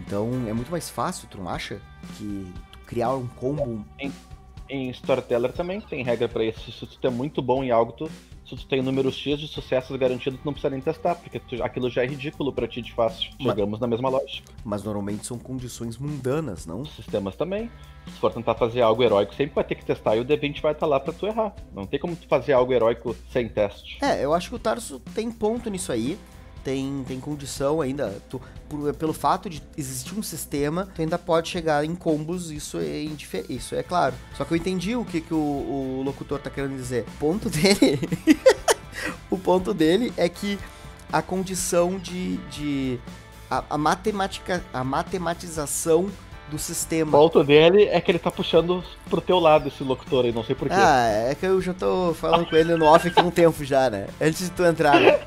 Então 0.00 0.30
é 0.48 0.54
muito 0.54 0.70
mais 0.70 0.88
fácil, 0.88 1.28
tu 1.28 1.36
não 1.36 1.50
acha? 1.50 1.82
Que 2.16 2.50
criar 2.86 3.14
um 3.14 3.26
combo. 3.26 3.84
Em, 3.98 4.10
em 4.70 4.90
Storyteller 4.90 5.52
também 5.52 5.82
tem 5.82 6.02
regra 6.02 6.28
para 6.28 6.44
isso. 6.44 6.72
Se 6.72 6.86
tu 6.86 7.06
é 7.06 7.10
muito 7.10 7.42
bom 7.42 7.62
em 7.62 7.70
algo, 7.70 7.92
tu, 7.92 8.10
se 8.56 8.64
tu 8.64 8.68
tem 8.68 8.82
número 8.82 9.10
X 9.10 9.38
de 9.38 9.48
sucessos 9.48 9.96
garantidos, 9.96 10.38
tu 10.40 10.44
não 10.44 10.52
precisa 10.52 10.70
nem 10.70 10.80
testar, 10.80 11.14
porque 11.14 11.38
tu, 11.38 11.62
aquilo 11.62 11.90
já 11.90 12.02
é 12.02 12.06
ridículo 12.06 12.52
para 12.52 12.66
ti 12.66 12.82
de 12.82 12.92
fácil. 12.92 13.30
Chegamos 13.40 13.80
na 13.80 13.86
mesma 13.86 14.08
lógica. 14.08 14.52
Mas 14.64 14.82
normalmente 14.82 15.26
são 15.26 15.38
condições 15.38 15.98
mundanas, 15.98 16.66
não? 16.66 16.84
Sistemas 16.84 17.36
também. 17.36 17.70
Se 18.06 18.18
for 18.20 18.32
tentar 18.32 18.54
fazer 18.54 18.82
algo 18.82 19.02
heróico, 19.02 19.34
sempre 19.34 19.54
vai 19.54 19.64
ter 19.64 19.74
que 19.74 19.84
testar 19.84 20.16
e 20.16 20.20
o 20.20 20.24
D20 20.24 20.60
vai 20.60 20.72
estar 20.72 20.80
tá 20.80 20.86
lá 20.86 21.00
para 21.00 21.12
tu 21.12 21.26
errar. 21.26 21.54
Não 21.72 21.86
tem 21.86 21.98
como 21.98 22.14
tu 22.14 22.26
fazer 22.28 22.52
algo 22.52 22.72
heróico 22.72 23.16
sem 23.30 23.48
teste. 23.48 23.98
É, 24.02 24.24
eu 24.24 24.34
acho 24.34 24.50
que 24.50 24.54
o 24.56 24.58
Tarso 24.58 25.00
tem 25.14 25.30
ponto 25.30 25.70
nisso 25.70 25.90
aí. 25.92 26.18
Tem, 26.64 27.04
tem 27.06 27.20
condição 27.20 27.80
ainda. 27.80 28.20
Tu, 28.28 28.40
por, 28.68 28.92
pelo 28.94 29.12
fato 29.12 29.48
de 29.50 29.62
existir 29.76 30.18
um 30.18 30.22
sistema, 30.22 30.88
tu 30.94 31.02
ainda 31.02 31.18
pode 31.18 31.48
chegar 31.48 31.84
em 31.84 31.94
combos, 31.94 32.50
isso 32.50 32.78
é, 32.78 33.06
isso 33.48 33.74
é 33.74 33.82
claro. 33.82 34.14
Só 34.36 34.44
que 34.44 34.52
eu 34.52 34.56
entendi 34.56 34.96
o 34.96 35.04
que, 35.04 35.20
que 35.20 35.34
o, 35.34 35.36
o 35.36 36.02
locutor 36.04 36.40
tá 36.40 36.50
querendo 36.50 36.74
dizer. 36.74 37.04
O 37.06 37.18
ponto 37.18 37.50
dele. 37.50 38.00
o 39.30 39.38
ponto 39.38 39.74
dele 39.74 40.12
é 40.16 40.28
que 40.28 40.58
a 41.12 41.20
condição 41.20 41.98
de. 41.98 42.38
de 42.48 42.98
a, 43.50 43.62
a 43.70 43.78
matemática. 43.78 44.64
A 44.72 44.82
matematização 44.82 46.10
do 46.50 46.58
sistema. 46.58 47.16
O 47.16 47.22
ponto 47.22 47.44
dele 47.44 47.84
é 47.84 48.00
que 48.00 48.10
ele 48.10 48.18
tá 48.18 48.30
puxando 48.30 48.82
pro 49.08 49.20
teu 49.20 49.38
lado 49.38 49.68
esse 49.68 49.82
locutor 49.82 50.24
aí, 50.24 50.32
não 50.32 50.44
sei 50.44 50.54
porquê. 50.54 50.74
Ah, 50.76 51.06
é 51.30 51.34
que 51.34 51.46
eu 51.46 51.60
já 51.60 51.74
tô 51.74 52.14
falando 52.14 52.46
com 52.46 52.56
ele 52.56 52.74
no 52.76 52.86
off 52.86 53.06
aqui 53.06 53.20
um 53.20 53.30
tempo 53.30 53.64
já, 53.64 53.88
né? 53.90 54.06
Antes 54.20 54.46
de 54.46 54.50
tu 54.50 54.64
entrar, 54.64 55.00
né? 55.00 55.20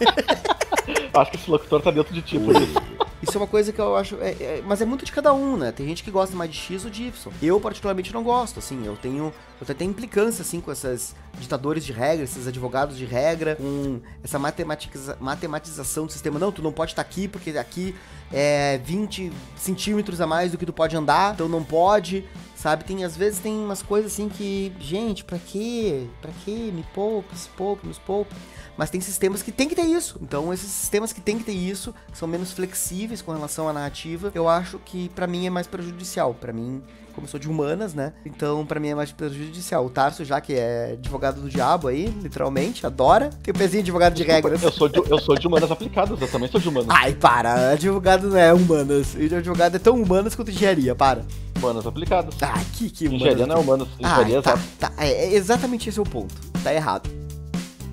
Acho 1.14 1.30
que 1.30 1.36
esse 1.36 1.50
locutor 1.50 1.82
tá 1.82 1.90
dentro 1.90 2.12
de 2.12 2.22
ti 2.22 2.38
por 2.38 2.54
isso. 2.56 2.74
Isso 3.22 3.36
é 3.36 3.40
uma 3.40 3.46
coisa 3.46 3.70
que 3.70 3.78
eu 3.78 3.96
acho. 3.96 4.16
É, 4.16 4.30
é, 4.30 4.62
mas 4.64 4.80
é 4.80 4.86
muito 4.86 5.04
de 5.04 5.12
cada 5.12 5.32
um, 5.34 5.56
né? 5.56 5.70
Tem 5.72 5.86
gente 5.86 6.02
que 6.02 6.10
gosta 6.10 6.34
mais 6.34 6.50
de 6.50 6.56
X 6.56 6.84
ou 6.84 6.90
de 6.90 7.04
Y. 7.04 7.32
Eu, 7.42 7.60
particularmente, 7.60 8.14
não 8.14 8.22
gosto, 8.22 8.58
assim. 8.58 8.82
Eu 8.86 8.96
tenho. 8.96 9.24
Eu 9.24 9.32
até 9.60 9.74
tenho 9.74 9.90
implicância, 9.90 10.40
assim, 10.40 10.58
com 10.58 10.72
esses 10.72 11.14
ditadores 11.38 11.84
de 11.84 11.92
regra, 11.92 12.24
esses 12.24 12.46
advogados 12.46 12.96
de 12.96 13.04
regra, 13.04 13.56
com 13.56 14.00
essa 14.24 14.38
matematiza, 14.38 15.18
matematização 15.20 16.06
do 16.06 16.12
sistema. 16.12 16.38
Não, 16.38 16.50
tu 16.50 16.62
não 16.62 16.72
pode 16.72 16.92
estar 16.92 17.04
tá 17.04 17.08
aqui 17.08 17.28
porque 17.28 17.50
aqui 17.50 17.94
é 18.32 18.80
20 18.82 19.30
centímetros 19.54 20.20
a 20.22 20.26
mais 20.26 20.52
do 20.52 20.56
que 20.56 20.64
tu 20.64 20.72
pode 20.72 20.96
andar, 20.96 21.34
então 21.34 21.46
não 21.46 21.62
pode. 21.62 22.24
Sabe, 22.56 22.84
tem 22.84 23.04
às 23.04 23.16
vezes 23.16 23.38
tem 23.40 23.54
umas 23.54 23.82
coisas 23.82 24.12
assim 24.12 24.28
que, 24.28 24.72
gente, 24.78 25.24
pra 25.24 25.38
quê? 25.38 26.06
Pra 26.20 26.30
quê? 26.44 26.70
Me 26.72 26.84
poupe, 26.94 27.36
se 27.36 27.48
poupe, 27.50 27.86
nos 27.86 27.98
poupe. 27.98 28.34
Mas 28.80 28.88
tem 28.88 28.98
sistemas 28.98 29.42
que 29.42 29.52
tem 29.52 29.68
que 29.68 29.74
ter 29.74 29.82
isso. 29.82 30.18
Então, 30.22 30.54
esses 30.54 30.70
sistemas 30.70 31.12
que 31.12 31.20
tem 31.20 31.36
que 31.36 31.44
ter 31.44 31.52
isso, 31.52 31.94
que 32.10 32.16
são 32.16 32.26
menos 32.26 32.50
flexíveis 32.52 33.20
com 33.20 33.30
relação 33.30 33.68
à 33.68 33.74
narrativa, 33.74 34.32
eu 34.34 34.48
acho 34.48 34.78
que 34.78 35.10
para 35.10 35.26
mim 35.26 35.46
é 35.46 35.50
mais 35.50 35.66
prejudicial. 35.66 36.32
para 36.32 36.50
mim, 36.50 36.82
como 37.12 37.26
eu 37.26 37.30
sou 37.30 37.38
de 37.38 37.46
humanas, 37.46 37.92
né? 37.92 38.14
Então, 38.24 38.64
para 38.64 38.80
mim 38.80 38.88
é 38.88 38.94
mais 38.94 39.12
prejudicial. 39.12 39.84
O 39.84 39.90
Tarso, 39.90 40.24
já 40.24 40.40
que 40.40 40.54
é 40.54 40.92
advogado 40.92 41.42
do 41.42 41.50
diabo 41.50 41.88
aí, 41.88 42.06
literalmente, 42.22 42.86
adora. 42.86 43.28
Tem 43.42 43.52
o 43.52 43.54
pezinho 43.54 43.82
de 43.82 43.90
advogado 43.90 44.14
de 44.14 44.22
regras. 44.22 44.62
Eu 44.62 44.72
sou 44.72 44.88
de, 44.88 44.98
eu 44.98 45.18
sou 45.18 45.36
de 45.36 45.46
humanas 45.46 45.70
aplicadas, 45.70 46.18
eu 46.18 46.28
também 46.28 46.48
sou 46.48 46.58
de 46.58 46.68
humanas. 46.70 46.88
Ai, 46.88 47.12
para. 47.12 47.72
Advogado 47.72 48.30
não 48.30 48.38
é 48.38 48.50
humanas. 48.54 49.14
E 49.14 49.34
advogado 49.34 49.74
é 49.74 49.78
tão 49.78 50.00
humanas 50.00 50.34
quanto 50.34 50.52
engenharia, 50.52 50.94
para. 50.94 51.26
Humanas 51.58 51.86
aplicadas. 51.86 52.34
Ah, 52.40 52.54
que 52.72 52.88
que 52.88 53.08
humanas. 53.08 53.20
Engenharia 53.20 53.46
não 53.46 53.56
é 53.56 53.58
humanas. 53.58 53.88
Engenharia 53.98 54.38
ah, 54.38 54.42
tá, 54.42 54.58
tá. 54.78 54.92
É, 54.96 55.26
é 55.26 55.34
exatamente 55.34 55.90
esse 55.90 55.98
é 55.98 56.02
o 56.02 56.06
ponto. 56.06 56.34
Tá 56.64 56.72
errado. 56.72 57.19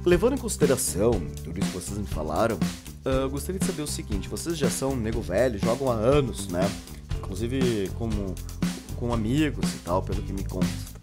Levando 0.07 0.35
em 0.35 0.37
consideração 0.37 1.11
tudo 1.43 1.59
isso 1.59 1.67
que 1.67 1.73
vocês 1.73 1.97
me 1.97 2.05
falaram, 2.05 2.55
uh, 2.55 3.29
gostaria 3.29 3.59
de 3.59 3.65
saber 3.65 3.81
o 3.81 3.87
seguinte: 3.87 4.29
vocês 4.29 4.57
já 4.57 4.69
são 4.69 4.95
nego 4.95 5.19
velho, 5.19 5.59
jogam 5.59 5.91
há 5.91 5.95
anos, 5.95 6.47
né? 6.47 6.61
Inclusive 7.17 7.91
como 7.97 8.33
com 8.95 9.13
amigos 9.13 9.69
e 9.73 9.79
tal, 9.79 10.01
pelo 10.01 10.21
que 10.21 10.31
me 10.31 10.45
consta. 10.45 10.97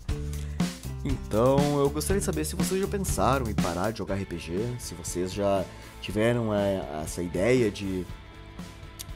Então, 1.05 1.59
eu 1.81 1.91
gostaria 1.91 2.19
de 2.19 2.25
saber 2.25 2.47
se 2.47 2.57
vocês 2.57 2.81
já 2.81 2.89
pensaram 2.89 3.47
em 3.47 3.55
parar 3.55 3.91
de 3.91 3.99
jogar 3.99 4.15
RPG, 4.15 4.77
se 4.79 4.95
vocês 4.95 5.35
já 5.35 5.63
tiveram 6.01 6.55
é, 6.55 7.03
essa 7.03 7.23
ideia 7.23 7.71
de 7.71 8.07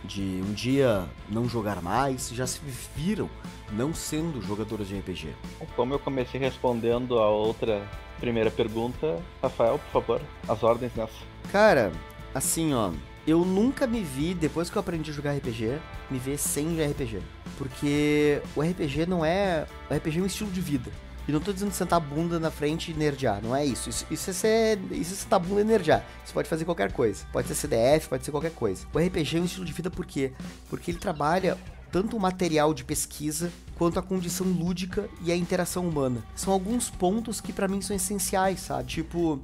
de 0.05 0.43
um 0.47 0.53
dia 0.53 1.07
não 1.31 1.49
jogar 1.49 1.81
mais, 1.81 2.29
já 2.29 2.47
se 2.47 2.61
viram 2.95 3.29
não 3.73 3.95
sendo 3.95 4.41
jogadores 4.43 4.89
de 4.89 4.99
RPG. 4.99 5.35
Como 5.77 5.95
eu 5.95 5.99
comecei 5.99 6.41
respondendo 6.41 7.19
a 7.19 7.29
outra 7.29 7.87
primeira 8.19 8.51
pergunta, 8.51 9.21
Rafael, 9.43 9.79
por 9.79 10.03
favor, 10.03 10.21
as 10.49 10.63
ordens 10.63 10.93
nessa. 10.95 11.13
Cara, 11.53 11.93
assim, 12.35 12.75
ó, 12.75 12.91
eu 13.27 13.45
nunca 13.45 13.87
me 13.87 14.01
vi, 14.01 14.35
depois 14.35 14.71
que 14.71 14.77
eu 14.77 14.81
aprendi 14.81 15.11
a 15.11 15.15
jogar 15.15 15.37
RPG, 15.37 15.79
me 16.11 16.19
ver 16.19 16.39
sem 16.39 16.83
RPG. 16.83 17.21
Porque 17.57 18.41
o 18.55 18.63
RPG 18.63 19.07
não 19.07 19.25
é. 19.25 19.67
O 19.91 19.95
RPG 19.95 20.21
é 20.21 20.23
um 20.23 20.27
estilo 20.27 20.51
de 20.51 20.61
vida. 20.61 20.91
E 21.29 21.33
não 21.33 21.41
tô 21.41 21.53
dizendo 21.53 21.73
sentar 21.73 21.99
a 21.99 22.01
bunda 22.01 22.41
na 22.41 22.51
frente 22.51 22.91
e 22.91 22.95
nerdear, 22.95 23.43
não 23.43 23.55
é 23.55 23.63
isso. 23.63 23.91
Isso, 23.91 24.07
isso, 24.11 24.31
é, 24.31 24.33
ser, 24.33 24.79
isso 24.93 25.13
é 25.13 25.17
sentar 25.17 25.39
a 25.39 25.43
bunda 25.43 25.61
e 25.61 25.65
nerdear. 25.65 26.03
Você 26.25 26.33
pode 26.33 26.49
fazer 26.49 26.65
qualquer 26.65 26.91
coisa. 26.91 27.27
Pode 27.31 27.49
ser 27.49 27.55
CDF, 27.55 28.09
pode 28.09 28.25
ser 28.25 28.31
qualquer 28.31 28.53
coisa. 28.53 28.87
O 28.95 28.99
RPG 28.99 29.37
é 29.37 29.41
um 29.41 29.45
estilo 29.45 29.67
de 29.67 29.73
vida 29.75 29.91
por 29.91 30.07
quê? 30.07 30.33
Porque 30.71 30.91
ele 30.91 30.99
trabalha 30.99 31.59
tanto 31.91 32.17
o 32.17 32.21
material 32.21 32.73
de 32.75 32.85
pesquisa 32.85 33.51
quanto 33.77 33.99
a 33.99 34.03
condição 34.03 34.47
lúdica 34.47 35.09
e 35.25 35.31
a 35.31 35.37
interação 35.37 35.89
humana. 35.89 36.23
São 36.35 36.53
alguns 36.53 36.91
pontos 36.91 37.41
que 37.41 37.53
para 37.53 37.69
mim 37.69 37.81
são 37.81 37.95
essenciais, 37.95 38.61
sabe? 38.61 38.89
Tipo, 38.89 39.35
uh, 39.35 39.41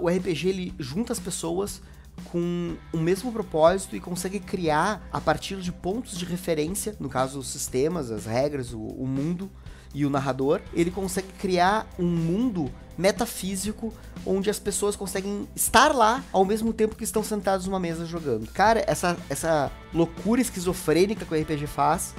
o 0.00 0.08
RPG 0.08 0.48
ele 0.48 0.74
junta 0.78 1.12
as 1.12 1.20
pessoas 1.20 1.82
com 2.30 2.76
o 2.92 2.98
mesmo 2.98 3.32
propósito 3.32 3.96
e 3.96 4.00
consegue 4.00 4.38
criar 4.38 5.06
a 5.12 5.20
partir 5.20 5.56
de 5.56 5.72
pontos 5.72 6.18
de 6.18 6.24
referência, 6.24 6.96
no 7.00 7.08
caso 7.08 7.38
os 7.38 7.48
sistemas, 7.48 8.10
as 8.10 8.26
regras, 8.26 8.72
o, 8.72 8.80
o 8.80 9.06
mundo 9.06 9.50
e 9.94 10.06
o 10.06 10.10
narrador, 10.10 10.60
ele 10.72 10.90
consegue 10.90 11.28
criar 11.38 11.86
um 11.98 12.06
mundo 12.06 12.70
metafísico 12.96 13.92
onde 14.24 14.50
as 14.50 14.58
pessoas 14.58 14.94
conseguem 14.94 15.48
estar 15.56 15.94
lá 15.94 16.22
ao 16.32 16.44
mesmo 16.44 16.72
tempo 16.72 16.94
que 16.94 17.04
estão 17.04 17.24
sentados 17.24 17.66
numa 17.66 17.80
mesa 17.80 18.06
jogando. 18.06 18.46
Cara, 18.52 18.84
essa, 18.86 19.16
essa 19.28 19.70
loucura 19.92 20.40
esquizofrênica 20.40 21.24
que 21.24 21.34
o 21.34 21.40
RPG 21.40 21.66
faz, 21.66 22.14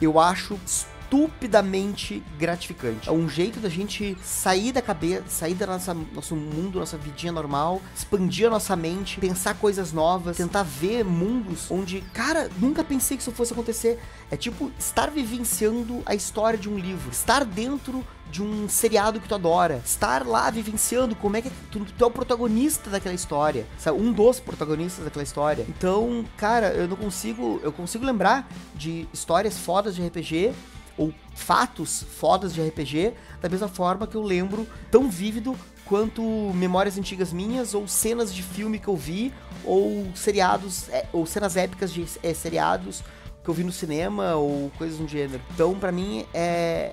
eu 0.00 0.18
acho 0.20 0.58
estupidamente 1.06 2.22
gratificante. 2.36 3.08
É 3.08 3.12
um 3.12 3.28
jeito 3.28 3.60
da 3.60 3.68
gente 3.68 4.16
sair 4.22 4.72
da 4.72 4.82
cabeça, 4.82 5.22
sair 5.28 5.54
do 5.54 5.66
nosso 5.66 6.34
mundo, 6.34 6.80
nossa 6.80 6.96
vidinha 6.96 7.32
normal, 7.32 7.80
expandir 7.94 8.48
a 8.48 8.50
nossa 8.50 8.74
mente, 8.74 9.20
pensar 9.20 9.54
coisas 9.54 9.92
novas, 9.92 10.36
tentar 10.36 10.64
ver 10.64 11.04
mundos 11.04 11.70
onde, 11.70 12.00
cara, 12.12 12.50
nunca 12.58 12.82
pensei 12.82 13.16
que 13.16 13.22
isso 13.22 13.32
fosse 13.32 13.52
acontecer. 13.52 14.00
É 14.30 14.36
tipo 14.36 14.72
estar 14.78 15.10
vivenciando 15.10 16.02
a 16.04 16.14
história 16.14 16.58
de 16.58 16.68
um 16.68 16.76
livro, 16.76 17.10
estar 17.10 17.44
dentro 17.44 18.04
de 18.28 18.42
um 18.42 18.68
seriado 18.68 19.20
que 19.20 19.28
tu 19.28 19.36
adora, 19.36 19.80
estar 19.84 20.26
lá 20.26 20.50
vivenciando 20.50 21.14
como 21.14 21.36
é 21.36 21.42
que 21.42 21.50
tu, 21.70 21.84
tu 21.96 22.04
é 22.04 22.06
o 22.06 22.10
protagonista 22.10 22.90
daquela 22.90 23.14
história, 23.14 23.64
sabe? 23.78 24.00
um 24.00 24.12
dos 24.12 24.40
protagonistas 24.40 25.04
daquela 25.04 25.22
história. 25.22 25.64
Então, 25.68 26.24
cara, 26.36 26.70
eu 26.70 26.88
não 26.88 26.96
consigo, 26.96 27.60
eu 27.62 27.70
consigo 27.70 28.04
lembrar 28.04 28.48
de 28.74 29.08
histórias 29.12 29.56
fodas 29.56 29.94
de 29.94 30.04
RPG 30.04 30.52
ou 30.96 31.12
fatos 31.34 32.04
fodas 32.18 32.54
de 32.54 32.60
RPG, 32.60 33.12
da 33.40 33.48
mesma 33.48 33.68
forma 33.68 34.06
que 34.06 34.16
eu 34.16 34.22
lembro 34.22 34.66
tão 34.90 35.10
vívido 35.10 35.56
quanto 35.84 36.22
memórias 36.54 36.98
antigas 36.98 37.32
minhas, 37.32 37.74
ou 37.74 37.86
cenas 37.86 38.34
de 38.34 38.42
filme 38.42 38.78
que 38.78 38.88
eu 38.88 38.96
vi, 38.96 39.32
ou 39.64 40.06
seriados, 40.14 40.88
é, 40.88 41.06
ou 41.12 41.24
cenas 41.26 41.56
épicas 41.56 41.92
de 41.92 42.04
é, 42.22 42.34
seriados 42.34 43.02
que 43.44 43.50
eu 43.50 43.54
vi 43.54 43.62
no 43.62 43.70
cinema, 43.70 44.34
ou 44.34 44.72
coisas 44.76 44.98
do 44.98 45.06
gênero. 45.06 45.40
Então, 45.54 45.78
para 45.78 45.92
mim, 45.92 46.26
é, 46.34 46.92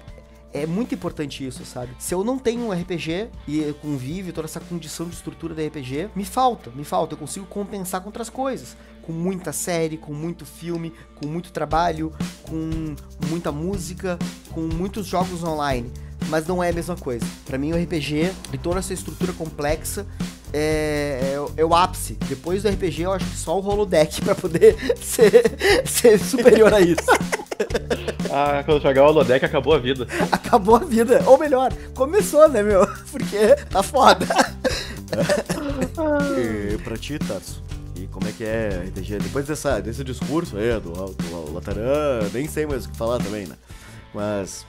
é 0.54 0.66
muito 0.68 0.94
importante 0.94 1.46
isso, 1.46 1.66
sabe? 1.66 1.92
Se 1.98 2.14
eu 2.14 2.24
não 2.24 2.38
tenho 2.38 2.62
um 2.62 2.72
RPG 2.72 3.30
e 3.48 3.74
convive 3.82 4.32
toda 4.32 4.46
essa 4.46 4.60
condição 4.60 5.08
de 5.08 5.16
estrutura 5.16 5.56
da 5.56 5.66
RPG, 5.66 6.10
me 6.16 6.24
falta, 6.24 6.70
me 6.76 6.84
falta. 6.84 7.16
Eu 7.16 7.18
consigo 7.18 7.46
compensar 7.48 8.02
com 8.02 8.08
outras 8.08 8.30
coisas. 8.30 8.78
Com 9.02 9.12
muita 9.12 9.52
série, 9.52 9.98
com 9.98 10.14
muito 10.14 10.46
filme, 10.46 10.94
com 11.16 11.28
muito 11.28 11.52
trabalho, 11.52 12.14
com 12.44 12.96
muita 13.28 13.52
música, 13.52 14.18
com 14.52 14.62
muitos 14.62 15.08
jogos 15.08 15.44
online. 15.44 15.92
Mas 16.30 16.48
não 16.48 16.64
é 16.64 16.70
a 16.70 16.74
mesma 16.74 16.96
coisa. 16.96 17.26
Para 17.46 17.58
mim, 17.58 17.74
o 17.74 17.76
RPG 17.76 18.32
e 18.54 18.58
toda 18.58 18.80
essa 18.80 18.94
estrutura 18.94 19.34
complexa 19.34 20.06
é, 20.54 21.36
é, 21.36 21.62
é, 21.62 21.66
o 21.66 21.76
ápice. 21.76 22.14
Depois 22.30 22.64
do 22.64 22.70
RPG, 22.70 23.02
eu 23.02 23.12
acho 23.12 23.26
que 23.26 23.36
só 23.36 23.60
o 23.60 23.66
holodeck 23.66 24.22
para 24.24 24.36
poder 24.36 24.78
ser, 25.02 25.58
ser 25.86 26.20
superior 26.20 26.74
a 26.74 26.80
isso. 26.80 27.02
ah, 28.36 28.64
quando 28.64 28.82
jogar 28.82 29.04
o 29.04 29.10
holodeck, 29.10 29.46
acabou 29.46 29.76
a 29.76 29.78
vida. 29.78 30.08
Acabou 30.32 30.76
a 30.76 30.80
vida. 30.80 31.22
Ou 31.28 31.38
melhor, 31.38 31.72
começou, 31.94 32.50
né, 32.50 32.64
meu? 32.64 32.88
Porque 33.12 33.56
tá 33.70 33.84
foda. 33.84 34.26
e 36.36 36.78
pra 36.80 36.98
ti, 36.98 37.20
Tarso? 37.20 37.62
E 37.96 38.08
como 38.08 38.28
é 38.28 38.32
que 38.32 38.44
é 38.44 38.86
RPG? 38.88 39.20
Depois 39.20 39.46
dessa, 39.46 39.80
desse 39.80 40.04
discurso 40.04 40.58
aí 40.58 40.80
do, 40.80 40.92
do, 40.94 41.14
do 41.14 41.54
Lataran, 41.54 42.28
nem 42.34 42.48
sei 42.48 42.66
mais 42.66 42.86
o 42.86 42.90
que 42.90 42.98
falar 42.98 43.20
também, 43.20 43.46
né? 43.46 43.56
Mas, 44.12 44.66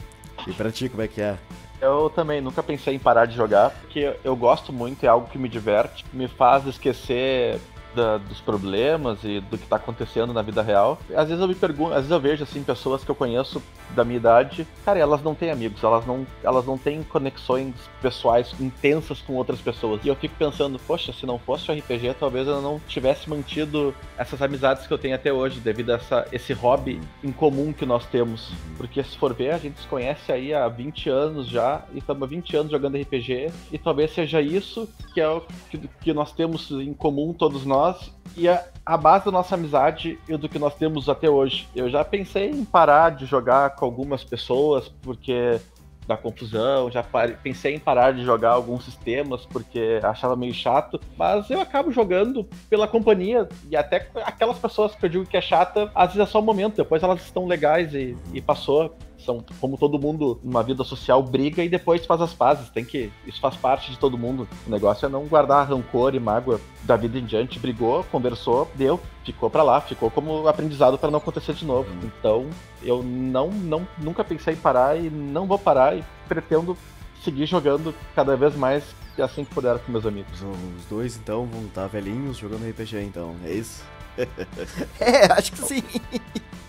e 0.47 0.53
pra 0.53 0.71
ti, 0.71 0.91
como 0.91 1.01
é 1.01 1.09
que 1.09 1.23
é? 1.23 1.39
Eu 1.81 2.11
também 2.15 2.43
nunca 2.43 2.63
pensei 2.63 2.95
em 2.95 2.99
parar 2.99 3.25
de 3.25 3.35
jogar, 3.35 3.71
porque 3.71 4.15
eu 4.23 4.37
gosto 4.37 4.75
muito, 4.75 5.05
é 5.05 5.09
algo 5.09 5.27
que 5.29 5.39
me 5.39 5.49
diverte, 5.49 6.05
me 6.13 6.29
faz 6.29 6.67
esquecer 6.67 7.59
da, 7.95 8.19
dos 8.19 8.41
problemas 8.41 9.19
e 9.25 9.41
do 9.41 9.57
que 9.57 9.67
tá 9.67 9.77
acontecendo 9.77 10.33
na 10.33 10.43
vida 10.43 10.63
real. 10.63 10.99
Às 11.15 11.29
vezes 11.29 11.41
eu 11.41 11.49
me 11.49 11.55
pergunto, 11.55 11.93
às 11.93 11.99
vezes 11.99 12.11
eu 12.11 12.21
vejo 12.21 12.43
assim 12.43 12.63
pessoas 12.63 13.05
que 13.05 13.11
eu 13.11 13.15
conheço 13.15 13.63
da 13.95 14.05
minha 14.05 14.17
idade, 14.17 14.67
cara, 14.85 14.99
elas 14.99 15.23
não 15.23 15.35
têm 15.35 15.51
amigos, 15.51 15.83
elas 15.83 16.07
não, 16.07 16.27
elas 16.43 16.67
não 16.67 16.77
têm 16.77 17.03
conexões 17.03 17.75
pessoais 18.03 18.55
intensas 18.61 19.21
com 19.21 19.35
outras 19.35 19.61
pessoas. 19.61 20.05
E 20.05 20.09
eu 20.09 20.17
fico 20.17 20.35
pensando, 20.39 20.79
poxa, 20.87 21.13
se 21.13 21.25
não 21.27 21.39
fosse 21.39 21.71
o 21.71 21.75
RPG, 21.75 22.15
talvez 22.19 22.47
eu 22.47 22.61
não 22.61 22.81
tivesse 22.89 23.29
mantido 23.29 23.95
essas 24.17 24.43
amizades 24.43 24.87
que 24.87 24.93
eu 24.93 24.99
tenho 24.99 25.15
até 25.15 25.33
hoje, 25.33 25.61
devido 25.61 25.91
a 25.91 25.95
essa, 25.95 26.27
esse 26.33 26.53
hobby 26.53 27.01
em 27.23 27.33
comum 27.33 27.73
que 27.73 27.87
nós 27.87 28.05
temos. 28.07 28.53
Porque 28.77 29.03
se 29.03 29.17
for 29.17 29.33
ver, 29.33 29.53
a 29.53 29.59
gente 29.59 29.81
se 29.81 29.87
conhece 29.87 30.33
aí 30.33 30.53
há 30.53 30.69
20 30.69 31.09
anos 31.09 31.49
já, 31.49 31.85
e 31.93 31.99
estamos 31.99 32.23
há 32.23 32.27
20 32.27 32.57
anos 32.57 32.73
jogando 32.73 33.01
RPG, 33.01 33.51
e 33.73 33.79
talvez 33.79 34.13
seja 34.13 34.41
isso 34.41 34.89
que 35.13 35.21
é 35.21 35.29
o 35.29 35.43
que, 35.71 35.79
que 36.01 36.13
nós 36.13 36.33
temos 36.33 36.71
em 36.71 36.93
comum 36.93 37.33
todos 37.33 37.65
nós 37.65 37.84
nós 37.85 38.11
e 38.37 38.49
a, 38.49 38.65
a 38.85 38.97
base 38.97 39.27
da 39.27 39.31
nossa 39.31 39.55
amizade 39.55 40.19
e 40.29 40.37
do 40.37 40.49
que 40.49 40.59
nós 40.59 40.75
temos 40.75 41.09
até 41.09 41.29
hoje. 41.29 41.69
Eu 41.75 41.89
já 41.89 42.05
pensei 42.05 42.51
em 42.51 42.65
parar 42.65 43.11
de 43.11 43.27
jogar 43.27 43.71
com 43.77 43.85
algumas 43.85 44.25
pessoas, 44.25 44.89
porque 45.03 45.61
da 46.07 46.17
confusão, 46.19 46.91
já 46.91 47.03
pensei 47.43 47.77
em 47.77 47.79
parar 47.79 48.13
de 48.13 48.23
jogar 48.25 48.51
alguns 48.51 48.85
sistemas 48.85 49.47
porque 49.47 50.01
achava 50.03 50.37
meio 50.37 50.53
chato, 50.53 51.01
mas 51.17 51.49
eu 51.49 51.61
acabo 51.63 51.91
jogando 51.91 52.47
pela 52.69 52.87
companhia 52.87 53.49
e 53.71 53.77
até 53.77 54.07
aquelas 54.23 54.59
pessoas 54.59 54.95
que 54.95 55.03
eu 55.07 55.09
digo 55.09 55.25
que 55.25 55.37
é 55.37 55.41
chata, 55.41 55.91
às 55.95 56.13
vezes 56.13 56.29
é 56.29 56.31
só 56.31 56.41
um 56.41 56.45
momento, 56.45 56.77
depois 56.77 57.03
elas 57.03 57.23
estão 57.23 57.47
legais 57.47 57.95
e, 57.95 58.15
e 58.35 58.41
passou 58.43 58.95
são 59.25 59.45
como 59.61 59.77
todo 59.77 59.99
mundo 59.99 60.39
numa 60.43 60.63
vida 60.63 60.85
social 60.85 61.23
briga 61.23 61.63
e 61.63 61.69
depois 61.69 62.05
faz 62.07 62.21
as 62.21 62.33
pazes. 62.33 62.69
Tem 62.69 62.85
que 62.85 63.11
isso 63.27 63.41
faz 63.41 63.57
parte 63.57 63.91
de 63.91 63.99
todo 63.99 64.19
mundo. 64.19 64.49
O 64.67 64.71
negócio 64.71 65.07
é 65.07 65.09
não 65.09 65.25
guardar 65.25 65.69
rancor 65.69 66.15
e 66.15 66.21
mágoa 66.21 66.61
da 66.83 66.97
vida 66.97 67.19
em 67.19 67.25
diante. 67.25 67.59
Brigou, 67.59 68.05
conversou, 68.11 68.71
deu, 68.75 69.01
ficou 69.25 69.51
para 69.51 69.63
lá, 69.63 69.81
ficou 69.81 70.11
como 70.11 70.47
aprendizado 70.49 70.99
para 70.99 71.11
não 71.11 71.19
acontecer 71.19 71.55
de 71.55 71.65
novo. 71.65 71.89
Então 72.03 72.49
eu 72.83 73.03
não, 73.03 73.51
não 73.51 73.87
nunca 73.99 74.23
pensei 74.23 74.55
em 74.55 74.59
parar 74.59 74.99
e 74.99 75.11
não 75.11 75.47
vou 75.47 75.59
parar 75.59 75.97
e 75.97 76.05
pretendo 76.29 76.77
seguir 77.23 77.47
jogando 77.47 77.95
cada 78.15 78.37
vez 78.37 78.55
mais 78.55 78.85
assim 79.19 79.45
que 79.45 79.55
puder 79.55 79.79
com 79.79 79.93
meus 79.93 80.07
amigos. 80.07 80.43
Os 80.43 80.85
dois 80.87 81.17
então 81.17 81.47
vão 81.47 81.65
estar 81.67 81.87
velhinhos 81.87 82.37
jogando 82.37 82.69
RPG 82.69 83.01
então, 83.03 83.37
é 83.45 83.53
isso? 83.53 83.85
é, 85.01 85.33
acho 85.33 85.53
que 85.53 85.59
sim. 85.59 85.83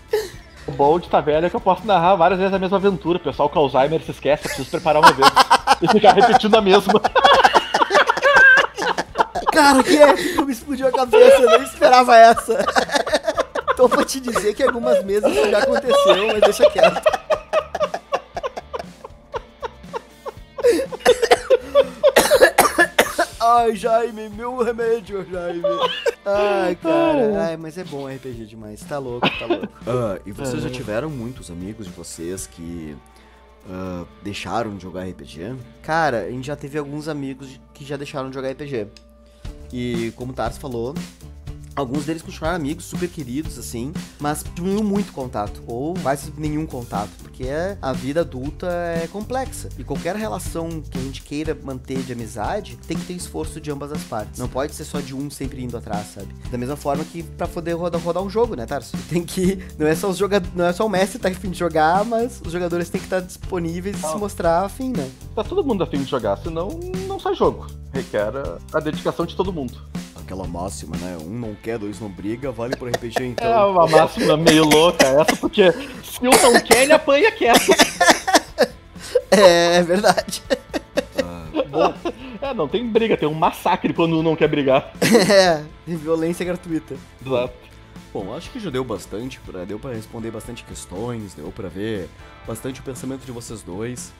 Bom 0.76 0.98
de 0.98 1.08
velho 1.08 1.46
é 1.46 1.50
que 1.50 1.56
eu 1.56 1.60
posso 1.60 1.86
narrar 1.86 2.16
várias 2.16 2.38
vezes 2.38 2.52
a 2.52 2.58
mesma 2.58 2.76
aventura. 2.76 3.16
O 3.16 3.20
pessoal 3.20 3.48
com 3.48 3.58
Alzheimer 3.58 4.02
se 4.02 4.10
esquece, 4.10 4.44
eu 4.44 4.48
preciso 4.48 4.70
preparar 4.70 5.00
uma 5.02 5.10
vez. 5.10 5.26
e 5.80 5.88
ficar 5.88 6.12
repetindo 6.12 6.54
a 6.54 6.60
mesma. 6.60 7.00
Cara, 9.50 9.82
que 9.82 9.96
é 9.96 10.12
que 10.12 10.44
me 10.44 10.52
explodiu 10.52 10.86
a 10.86 10.92
cabeça, 10.92 11.40
eu 11.40 11.50
nem 11.50 11.62
esperava 11.62 12.14
essa. 12.14 12.62
Tô 13.74 13.88
pra 13.88 14.04
te 14.04 14.20
dizer 14.20 14.52
que 14.54 14.62
algumas 14.62 15.02
mesas 15.02 15.34
já 15.50 15.58
aconteceu, 15.58 16.26
mas 16.26 16.40
deixa 16.40 16.68
quieto. 16.70 17.15
Ai, 23.56 23.74
Jaime, 23.74 24.28
meu 24.28 24.62
remédio, 24.62 25.24
Jaime. 25.30 25.62
Ai, 26.26 26.74
cara. 26.76 27.46
Ai, 27.46 27.56
mas 27.56 27.78
é 27.78 27.84
bom 27.84 28.06
RPG 28.06 28.44
demais. 28.44 28.82
Tá 28.82 28.98
louco, 28.98 29.26
tá 29.38 29.46
louco. 29.46 29.66
Uh, 29.66 30.20
e 30.28 30.32
vocês 30.32 30.62
já 30.62 30.68
tiveram 30.68 31.08
muitos 31.08 31.50
amigos 31.50 31.86
de 31.86 31.92
vocês 31.92 32.46
que 32.46 32.94
uh, 33.66 34.06
deixaram 34.22 34.76
de 34.76 34.82
jogar 34.82 35.08
RPG? 35.08 35.56
Cara, 35.80 36.24
a 36.24 36.30
gente 36.30 36.46
já 36.46 36.54
teve 36.54 36.78
alguns 36.78 37.08
amigos 37.08 37.58
que 37.72 37.82
já 37.82 37.96
deixaram 37.96 38.28
de 38.28 38.34
jogar 38.34 38.50
RPG. 38.50 38.88
E 39.72 40.12
como 40.16 40.32
o 40.32 40.34
Tarso 40.34 40.60
falou, 40.60 40.94
Alguns 41.76 42.06
deles 42.06 42.22
continuaram 42.22 42.56
amigos, 42.56 42.86
super 42.86 43.06
queridos, 43.06 43.58
assim, 43.58 43.92
mas 44.18 44.42
diminuiu 44.54 44.82
muito 44.82 45.12
contato, 45.12 45.62
ou 45.66 45.92
quase 46.02 46.32
nenhum 46.38 46.64
contato, 46.64 47.10
porque 47.22 47.44
a 47.82 47.92
vida 47.92 48.22
adulta 48.22 48.66
é 48.66 49.06
complexa. 49.06 49.68
E 49.78 49.84
qualquer 49.84 50.16
relação 50.16 50.80
que 50.80 50.96
a 50.96 51.02
gente 51.02 51.20
queira 51.20 51.54
manter 51.62 51.98
de 51.98 52.14
amizade 52.14 52.78
tem 52.88 52.96
que 52.96 53.04
ter 53.04 53.12
esforço 53.12 53.60
de 53.60 53.70
ambas 53.70 53.92
as 53.92 54.02
partes. 54.04 54.40
Não 54.40 54.48
pode 54.48 54.74
ser 54.74 54.84
só 54.84 55.00
de 55.00 55.14
um 55.14 55.28
sempre 55.28 55.62
indo 55.62 55.76
atrás, 55.76 56.14
sabe? 56.14 56.34
Da 56.50 56.56
mesma 56.56 56.76
forma 56.76 57.04
que 57.04 57.22
pra 57.22 57.46
poder 57.46 57.74
rodar, 57.74 58.00
rodar 58.00 58.22
um 58.22 58.30
jogo, 58.30 58.56
né, 58.56 58.64
Tarso? 58.64 58.96
Tem 59.10 59.22
que. 59.22 59.62
Não 59.78 59.86
é 59.86 59.94
só 59.94 60.08
os 60.08 60.16
jogadores. 60.16 60.56
Não 60.56 60.64
é 60.64 60.72
só 60.72 60.86
o 60.86 60.88
mestre 60.88 61.18
tá 61.18 61.28
afim 61.28 61.50
de 61.50 61.58
jogar, 61.58 62.06
mas 62.06 62.40
os 62.42 62.52
jogadores 62.52 62.88
têm 62.88 62.98
que 62.98 63.06
estar 63.06 63.20
disponíveis 63.20 63.98
e 63.98 64.00
se 64.00 64.16
mostrar 64.16 64.64
afim, 64.64 64.94
né? 64.96 65.10
Tá 65.34 65.44
todo 65.44 65.62
mundo 65.62 65.84
afim 65.84 65.98
de 65.98 66.10
jogar, 66.10 66.38
senão 66.38 66.80
não 67.06 67.20
sai 67.20 67.34
jogo. 67.34 67.66
Requer 67.92 68.32
a 68.72 68.80
dedicação 68.80 69.26
de 69.26 69.36
todo 69.36 69.52
mundo 69.52 69.78
aquela 70.26 70.46
máxima, 70.46 70.96
né? 70.96 71.16
Um 71.22 71.38
não 71.38 71.54
quer, 71.54 71.78
dois 71.78 72.00
não 72.00 72.08
briga, 72.08 72.50
vale 72.50 72.76
pro 72.76 72.88
RPG 72.88 73.22
então. 73.24 73.46
É 73.46 73.64
uma 73.64 73.86
máxima 73.86 74.36
meio 74.36 74.64
louca 74.64 75.06
essa, 75.06 75.36
porque 75.36 75.72
se 76.02 76.20
um 76.20 76.30
não 76.30 76.60
quer, 76.60 76.82
ele 76.82 76.92
apanha 76.92 77.30
quieto. 77.30 77.70
É, 79.30 79.76
é 79.76 79.82
verdade. 79.82 80.42
Ah, 81.22 81.46
bom. 81.70 81.94
É, 82.38 82.52
não 82.52 82.68
tem 82.68 82.86
briga, 82.86 83.16
tem 83.16 83.26
um 83.26 83.34
massacre 83.34 83.94
quando 83.94 84.18
um 84.18 84.22
não 84.22 84.36
quer 84.36 84.46
brigar. 84.46 84.92
É, 85.02 85.62
violência 85.86 86.44
gratuita. 86.44 86.94
Exato. 87.24 87.54
Bom, 88.12 88.34
acho 88.34 88.50
que 88.50 88.58
já 88.58 88.70
deu 88.70 88.82
bastante, 88.82 89.38
pra, 89.40 89.64
deu 89.64 89.78
para 89.78 89.94
responder 89.94 90.30
bastante 90.30 90.64
questões, 90.64 91.34
deu 91.34 91.52
para 91.52 91.68
ver 91.68 92.08
bastante 92.46 92.80
o 92.80 92.82
pensamento 92.82 93.26
de 93.26 93.32
vocês 93.32 93.62
dois 93.62 94.12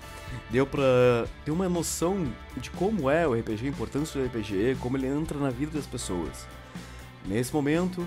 deu 0.51 0.67
pra 0.67 1.27
ter 1.45 1.51
uma 1.51 1.69
noção 1.69 2.27
de 2.57 2.71
como 2.71 3.11
é 3.11 3.27
o 3.27 3.35
RPG, 3.35 3.67
a 3.67 3.69
importância 3.69 4.21
do 4.21 4.27
RPG, 4.27 4.77
como 4.81 4.97
ele 4.97 5.07
entra 5.07 5.39
na 5.39 5.51
vida 5.51 5.73
das 5.73 5.87
pessoas. 5.87 6.47
Nesse 7.25 7.53
momento, 7.53 8.07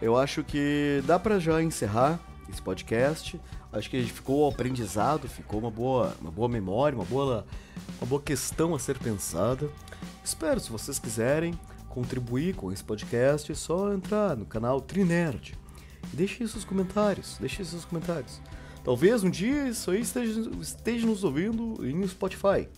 eu 0.00 0.16
acho 0.16 0.42
que 0.44 1.02
dá 1.06 1.18
pra 1.18 1.38
já 1.38 1.62
encerrar 1.62 2.20
esse 2.48 2.62
podcast. 2.62 3.40
Acho 3.72 3.90
que 3.90 4.02
ficou 4.04 4.48
aprendizado, 4.48 5.28
ficou 5.28 5.58
uma 5.58 5.70
boa, 5.70 6.14
uma 6.20 6.30
boa 6.30 6.48
memória, 6.48 6.96
uma 6.96 7.04
boa, 7.04 7.44
uma 8.00 8.06
boa 8.06 8.22
questão 8.22 8.74
a 8.74 8.78
ser 8.78 8.98
pensada. 8.98 9.68
Espero, 10.22 10.60
se 10.60 10.70
vocês 10.70 10.98
quiserem 10.98 11.58
contribuir 11.94 12.56
com 12.56 12.72
esse 12.72 12.82
podcast, 12.82 13.52
é 13.52 13.54
só 13.54 13.92
entrar 13.92 14.36
no 14.36 14.44
canal 14.44 14.80
Trinerd 14.80 15.56
e 16.12 16.16
deixe 16.16 16.46
seus 16.48 16.64
comentários, 16.64 17.36
deixe 17.38 17.64
seus 17.64 17.84
comentários. 17.84 18.40
Talvez 18.82 19.22
um 19.22 19.30
dia 19.30 19.68
isso 19.68 19.92
aí 19.92 20.00
esteja, 20.00 20.50
esteja 20.60 21.06
nos 21.06 21.22
ouvindo 21.22 21.86
em 21.86 22.06
Spotify. 22.08 22.68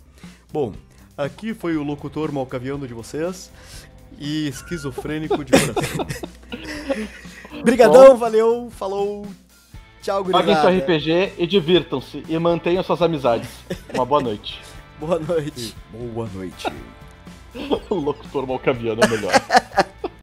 Bom, 0.52 0.74
aqui 1.16 1.54
foi 1.54 1.78
o 1.78 1.82
locutor 1.82 2.30
malcaviano 2.30 2.86
de 2.86 2.92
vocês 2.92 3.50
e 4.18 4.48
esquizofrênico 4.48 5.42
de 5.42 5.52
coração. 5.52 6.06
Obrigadão, 7.58 8.18
valeu, 8.18 8.68
falou, 8.70 9.26
tchau, 10.02 10.22
gurizada. 10.22 10.62
Paguem 10.62 10.84
seu 10.84 10.94
RPG 10.94 11.32
e 11.38 11.46
divirtam-se 11.46 12.22
e 12.28 12.38
mantenham 12.38 12.82
suas 12.82 13.00
amizades. 13.00 13.48
Uma 13.94 14.04
boa 14.04 14.20
noite. 14.20 14.60
boa 15.00 15.18
noite. 15.18 15.74
Boa 15.90 16.28
noite. 16.34 16.66
o 17.90 17.94
locutor 17.94 18.46
malcaviano 18.46 19.02
é 19.02 19.08
melhor. 19.08 19.32